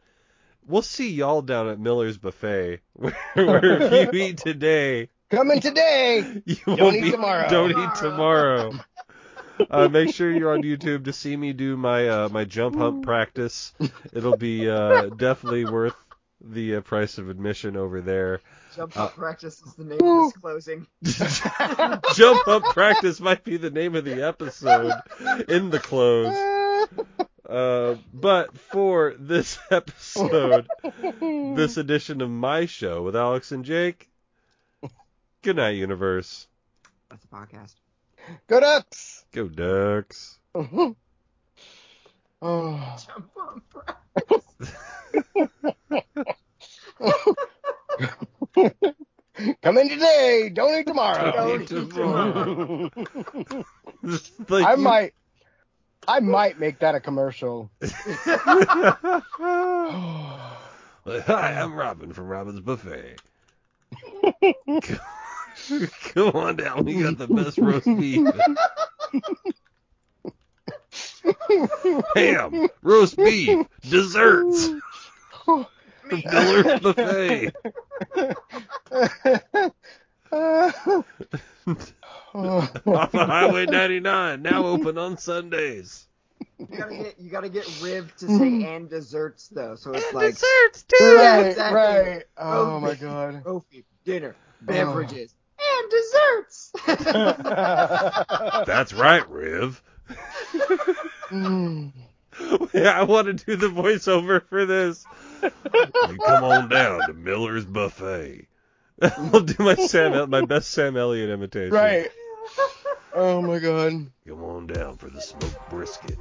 [0.68, 6.42] We'll see y'all down at Miller's Buffet, where, if you eat today, Coming today.
[6.46, 7.48] you Don't won't eat be- tomorrow.
[7.50, 8.72] Don't eat tomorrow.
[9.70, 13.04] Uh, make sure you're on YouTube to see me do my uh, my jump hump
[13.04, 13.74] practice.
[14.14, 15.96] It'll be uh, definitely worth
[16.42, 18.42] the uh, price of admission over there.
[18.80, 20.88] Jump Uh, up practice is the name of this closing.
[22.16, 24.94] jump up practice might be the name of the episode
[25.50, 26.34] in the close.
[27.46, 30.66] Uh, but for this episode,
[31.12, 34.10] this edition of my show with Alex and Jake,
[35.42, 36.48] good night, universe.
[37.10, 37.76] That's a podcast.
[38.48, 39.26] Go Ducks!
[39.34, 40.40] Go Ducks.
[40.56, 40.96] oh.
[42.42, 43.84] Jump on, bro.
[49.62, 51.32] Come in today, donate tomorrow.
[51.32, 52.90] Donate tomorrow.
[54.48, 55.14] Like I you- might,
[56.08, 57.70] I might make that a commercial.
[61.06, 63.18] Hi, I'm Robin from Robin's Buffet.
[66.14, 68.26] Come on down, we got the best roast beef.
[72.16, 74.70] Ham, roast beef, desserts.
[76.10, 77.52] From Miller's Buffet.
[82.34, 86.06] Off of Highway 99, now open on Sundays.
[86.58, 90.34] You gotta get you gotta get Riv to say and desserts though, so it's like
[90.36, 91.16] desserts too.
[91.18, 91.76] right, exactly.
[92.12, 92.24] right.
[92.38, 93.44] Oh Oh, my my- god.
[93.44, 96.72] trophy, dinner, beverages, and desserts.
[98.66, 99.82] That's right, Riv.
[101.30, 101.92] Mm.
[102.74, 105.06] Yeah, I want to do the voiceover for this.
[105.44, 108.48] You come on down to Miller's Buffet.
[109.02, 111.74] I'll do my Sam, my best Sam Elliott imitation.
[111.74, 112.10] Right.
[113.14, 114.08] Oh my god.
[114.28, 116.18] Come on down for the smoked brisket.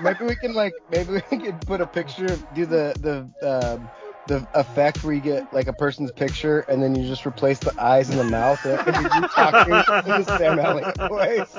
[0.00, 3.88] Maybe we can like maybe we can put a picture, do the the um,
[4.26, 7.72] the effect where you get like a person's picture and then you just replace the
[7.80, 11.52] eyes and the mouth and you talking in the Sam Elliott voice.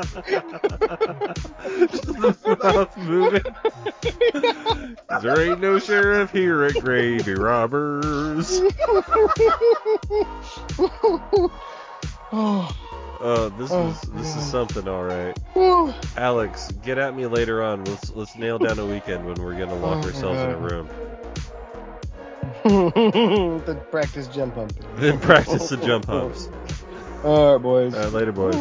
[1.92, 3.44] Just the mouth moving.
[5.22, 8.62] there ain't no sheriff here at Gravy Robbers.
[12.32, 15.38] oh, this Oh, was this is something, all right.
[15.54, 15.94] whew.
[16.18, 17.84] Alex, get at me later on.
[17.86, 20.90] Let's let's nail down a weekend when we're gonna lock Oh, ourselves in a room.
[22.64, 24.74] the practice jump hump.
[24.98, 26.50] Then practice the jump humps.
[27.24, 27.94] All right, boys.
[27.94, 28.56] All right, later, boys.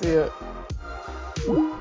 [0.00, 1.80] See ya.